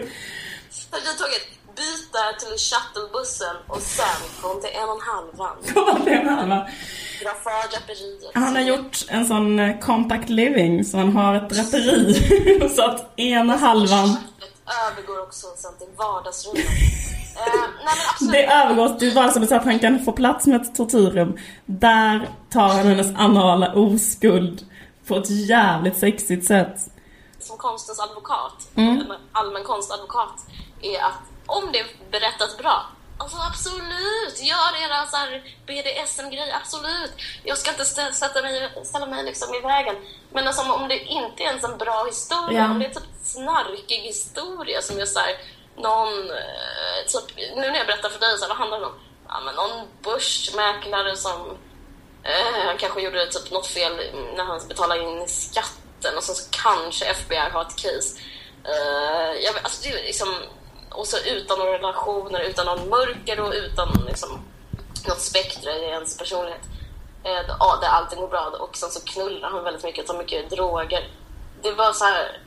Ta 0.91 0.97
J-tåget, 0.97 1.41
byt 1.81 2.07
där 2.17 2.33
till 2.41 2.55
shuttlebussen 2.67 3.55
och 3.67 3.81
sen 3.81 4.19
kom 4.41 4.61
till 4.61 4.69
en 4.81 4.89
och 4.89 4.95
en 4.95 5.01
halvan. 5.11 5.55
Kom 5.73 6.03
till 6.05 6.13
ena 6.13 6.31
halvan. 6.31 6.63
Dra 7.23 7.33
för 7.43 7.71
draperiet. 7.71 8.31
Han 8.33 8.55
har 8.55 8.61
gjort 8.61 8.97
en 9.09 9.25
sån 9.25 9.59
eh, 9.59 9.79
compact 9.79 10.29
living 10.29 10.85
så 10.85 10.97
han 10.97 11.15
har 11.17 11.35
ett 11.35 11.49
draperi. 11.49 12.69
så 12.75 12.81
att 12.85 13.19
ena 13.19 13.55
halvan, 13.55 14.09
Det 14.39 14.71
övergår 14.91 15.21
också 15.23 15.47
sen 15.55 15.71
till 15.77 15.87
vardagsrummet. 15.97 16.65
Eh, 17.35 17.69
nej 17.85 18.31
det 18.31 18.45
övergår 18.53 18.99
till 18.99 19.13
som 19.33 19.47
så 19.47 19.55
att 19.55 19.65
han 19.65 19.79
kan 19.79 20.05
få 20.05 20.11
plats 20.11 20.47
med 20.47 20.61
ett 20.61 20.75
tortyrrum. 20.75 21.37
Där 21.65 22.29
tar 22.49 22.67
han 22.67 22.87
hennes 22.87 23.15
anala 23.15 23.73
oskuld 23.73 24.65
på 25.07 25.15
ett 25.17 25.29
jävligt 25.29 25.97
sexigt 25.97 26.47
sätt. 26.47 26.75
som 27.39 27.57
konstens 27.57 27.99
advokat, 27.99 28.67
Mm. 28.75 28.89
en 28.97 29.11
allmän 29.31 29.63
konstadvokat, 29.63 30.35
är 30.81 31.03
att 31.03 31.30
om 31.51 31.71
det 31.71 31.85
berättas 32.11 32.57
bra, 32.57 32.85
alltså 33.19 33.37
absolut, 33.49 34.39
gör 34.41 34.83
era 34.83 35.05
så 35.07 35.17
här 35.17 35.43
BDSM-grejer, 35.65 36.55
absolut. 36.55 37.11
Jag 37.43 37.57
ska 37.57 37.69
inte 37.71 37.83
stä- 37.83 38.11
sätta 38.11 38.41
mig, 38.41 38.71
ställa 38.85 39.05
mig 39.05 39.23
liksom 39.23 39.55
i 39.55 39.59
vägen. 39.59 39.95
Men 40.31 40.47
alltså, 40.47 40.71
om 40.71 40.87
det 40.87 40.97
inte 40.99 41.43
är 41.43 41.47
ens 41.47 41.63
en 41.63 41.77
bra 41.77 42.03
historia, 42.05 42.59
Ja. 42.59 42.65
om 42.71 42.79
det 42.79 42.85
är 42.85 42.89
typ 42.93 43.09
snarkig 43.23 43.97
historia 43.99 44.81
som 44.81 44.99
är 44.99 45.05
så 45.05 45.19
här, 45.19 45.37
någon, 45.77 46.29
eh, 46.29 47.05
typ, 47.07 47.37
nu 47.55 47.61
när 47.71 47.77
jag 47.77 47.87
berättar 47.87 48.09
för 48.09 48.19
dig, 48.19 48.37
så 48.37 48.41
här, 48.43 48.49
vad 48.49 48.57
handlar 48.57 48.79
det 48.79 48.85
om? 48.85 48.99
Ja, 49.27 49.39
men 49.39 49.55
någon 49.55 49.87
börsmäklare 50.03 51.15
som 51.17 51.57
Eh, 52.23 52.65
han 52.65 52.77
kanske 52.77 53.01
gjorde 53.01 53.27
typ 53.27 53.51
något 53.51 53.67
fel 53.67 53.95
när 54.35 54.43
han 54.43 54.67
betalade 54.67 55.01
in 55.03 55.27
skatten 55.27 56.17
och 56.17 56.23
så 56.23 56.33
kanske 56.51 57.05
FBI 57.05 57.35
har 57.51 57.61
ett 57.61 57.75
case. 57.75 58.19
Eh, 58.63 59.31
jag, 59.43 59.55
alltså 59.63 59.81
det 59.83 59.89
är 59.99 60.03
liksom, 60.03 60.35
och 60.91 61.07
så 61.07 61.17
utan 61.17 61.59
några 61.59 61.73
relationer, 61.73 62.39
utan 62.39 62.65
någon 62.65 62.89
mörker 62.89 63.39
och 63.39 63.53
utan 63.53 64.03
liksom, 64.07 64.29
något 65.07 65.21
spektra 65.21 65.71
i 65.71 65.83
ens 65.83 66.17
personlighet. 66.17 66.61
Eh, 67.23 67.31
ja, 67.59 67.77
där 67.81 67.87
allting 67.87 68.19
går 68.19 68.27
bra 68.27 68.51
och 68.59 68.77
sen 68.77 68.89
så 68.91 68.99
knullar 69.05 69.49
han 69.49 69.63
väldigt 69.63 69.83
mycket, 69.83 70.07
tar 70.07 70.17
mycket 70.17 70.49
droger. 70.49 71.07
Det 71.61 71.71
var 71.71 71.93
så 71.93 72.05
här, 72.05 72.37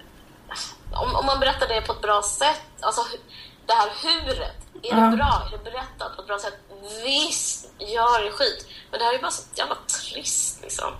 om, 0.95 1.17
om 1.17 1.27
man 1.27 1.41
berättar 1.41 1.69
det 1.69 1.81
på 1.81 1.93
ett 1.93 2.03
bra 2.03 2.23
sätt, 2.23 2.63
alltså 2.81 3.03
det 3.67 3.73
här 3.73 3.91
huret, 4.03 4.57
är 4.83 4.95
det 5.11 5.17
bra? 5.17 5.43
Är 5.47 5.51
det 5.59 5.65
berättat 5.71 6.17
på 6.17 6.23
ett 6.23 6.29
bra 6.29 6.39
sätt? 6.39 6.55
Visst, 7.05 7.69
gör 7.79 8.25
det 8.25 8.31
skit. 8.31 8.67
Men 8.91 8.99
det 9.01 9.05
här 9.07 9.15
är 9.15 9.19
bara 9.19 9.31
så 9.31 9.43
jävla 9.55 9.75
trist 9.75 10.63
liksom. 10.63 10.93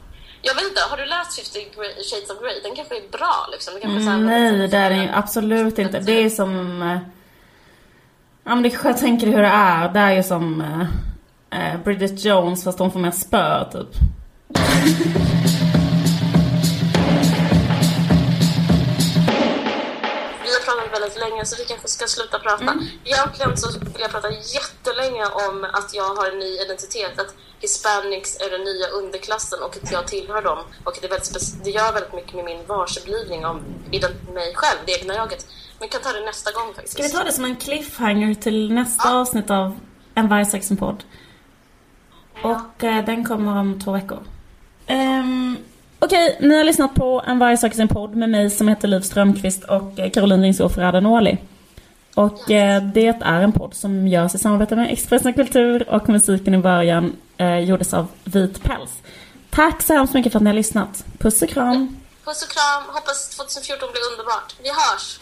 Jag 0.43 0.55
vet 0.55 0.65
inte, 0.65 0.81
har 0.91 0.97
du 0.97 1.05
läst 1.07 1.37
50 1.53 1.61
Grey- 1.77 2.03
Shades 2.11 2.31
of 2.31 2.41
Grey? 2.43 2.61
Den 2.63 2.77
kanske 2.77 2.97
är 2.97 3.09
bra 3.09 3.49
liksom. 3.53 3.75
Det 3.75 3.81
kanske 3.81 4.01
är 4.01 4.05
så 4.05 4.11
här- 4.11 4.19
Nej, 4.19 4.69
det 4.69 4.77
är 4.77 4.91
ju 4.91 5.09
absolut 5.15 5.79
inte. 5.79 5.99
Det 5.99 6.13
är 6.25 6.31
som... 6.31 6.81
Ja 8.47 8.55
men 8.55 8.63
det 8.63 8.71
kanske 8.71 8.89
jag 8.89 8.99
tänker 8.99 9.27
hur 9.27 9.43
det 9.43 9.49
är. 9.49 9.89
Det 9.89 9.99
är 9.99 10.13
ju 10.13 10.23
som 10.23 10.61
eh, 10.61 11.73
eh, 11.75 11.81
Bridget 11.81 12.25
Jones 12.25 12.65
fast 12.65 12.79
hon 12.79 12.93
får 12.93 13.01
mer 13.01 13.11
spö 13.11 13.65
typ. 13.73 13.89
Vi 20.43 20.51
har 20.55 20.61
pratat 20.65 20.93
väldigt 20.93 21.19
länge 21.19 21.45
så 21.45 21.57
vi 21.57 21.65
kanske 21.65 21.89
ska 21.89 22.07
sluta 22.07 22.39
prata. 22.39 22.79
Egentligen 23.05 23.57
så 23.57 23.79
vill 23.79 24.01
jag 24.01 24.11
prata 24.11 24.31
jättelänge 24.31 25.25
om 25.25 25.67
att 25.73 25.95
jag 25.95 26.15
har 26.15 26.31
en 26.31 26.39
ny 26.39 26.59
identitet. 26.65 27.19
Att 27.21 27.35
hispanics 27.61 28.41
är 28.41 28.51
den 28.51 28.65
nya 28.65 28.87
underklassen 28.87 29.63
och 29.63 29.77
att 29.83 29.93
jag 29.93 30.07
tillhör 30.07 30.43
dem. 30.43 30.59
Och 30.85 30.99
det, 31.01 31.07
är 31.07 31.11
väldigt 31.11 31.65
det 31.65 31.71
gör 31.71 31.93
väldigt 31.93 32.15
mycket 32.15 32.35
med 32.35 32.45
min 32.45 32.67
varseblivning 32.67 33.47
om 33.47 33.61
mig 34.35 34.55
själv, 34.55 34.79
det 34.87 34.93
egna 34.93 35.15
jaget. 35.15 35.47
Vi 35.81 35.89
kan 35.89 36.01
ta 36.01 36.13
det 36.13 36.25
nästa 36.27 36.53
gång 36.53 36.75
faktiskt. 36.75 36.93
Ska 36.93 37.03
vi 37.03 37.09
ta 37.09 37.25
det 37.25 37.33
som 37.33 37.45
en 37.45 37.57
cliffhanger 37.57 38.35
till 38.35 38.73
nästa 38.73 39.15
avsnitt 39.15 39.51
av 39.51 39.81
En 40.15 40.29
vargsexen-podd? 40.29 41.05
Och 42.43 42.85
eh, 42.85 43.05
den 43.05 43.25
kommer 43.25 43.61
om 43.61 43.81
två 43.81 43.93
veckor. 43.93 44.19
Um, 44.89 45.57
Okej, 45.99 46.39
ni 46.41 46.57
har 46.57 46.65
lyssnat 46.65 46.95
på 46.95 47.23
En 47.27 47.39
vargsexen-podd 47.39 48.17
med 48.17 48.31
mig 48.31 48.51
som 48.51 48.69
heter 48.69 48.89
Liv 48.89 49.01
Strömqvist 49.01 49.65
och 49.65 49.99
eh, 49.99 50.11
Caroline 50.11 50.43
Ringshoff 50.43 50.79
Radanoli. 50.79 51.39
Och 52.15 52.51
eh, 52.51 52.83
det 52.83 53.23
är 53.23 53.41
en 53.41 53.53
podd 53.53 53.75
som 53.75 54.09
görs 54.09 54.35
i 54.35 54.39
samarbete 54.39 54.77
med 54.77 54.93
Expressen 54.93 55.35
Kultur 55.35 55.91
och 55.91 56.09
musiken 56.09 56.55
i 56.55 56.59
början 56.59 57.17
eh, 57.37 57.59
gjordes 57.59 57.95
av 57.95 58.07
Vit 58.25 58.63
Päls. 58.63 59.03
Tack 59.51 59.83
så 59.83 59.93
hemskt 59.93 60.15
mycket 60.15 60.33
för 60.33 60.39
att 60.39 60.43
ni 60.43 60.51
har 60.51 60.55
lyssnat. 60.55 61.05
Puss 61.19 61.43
och 61.43 61.49
kram! 61.49 61.97
Puss 62.25 62.43
och 62.43 62.51
kram, 62.51 62.95
hoppas 62.95 63.37
2014 63.37 63.89
blir 63.93 64.03
underbart. 64.11 64.55
Vi 64.63 64.69
hörs! 64.69 65.19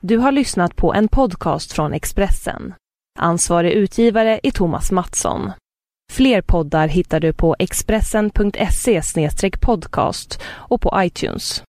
Du 0.00 0.18
har 0.18 0.32
lyssnat 0.32 0.76
på 0.76 0.94
en 0.94 1.08
podcast 1.08 1.72
från 1.72 1.92
Expressen. 1.92 2.74
Ansvarig 3.18 3.72
utgivare 3.72 4.40
är 4.42 4.50
Thomas 4.50 4.90
Mattsson. 4.90 5.52
Fler 6.12 6.42
poddar 6.42 6.88
hittar 6.88 7.20
du 7.20 7.32
på 7.32 7.56
expressen.se 7.58 9.02
podcast 9.60 10.40
och 10.46 10.80
på 10.80 10.92
iTunes. 10.96 11.62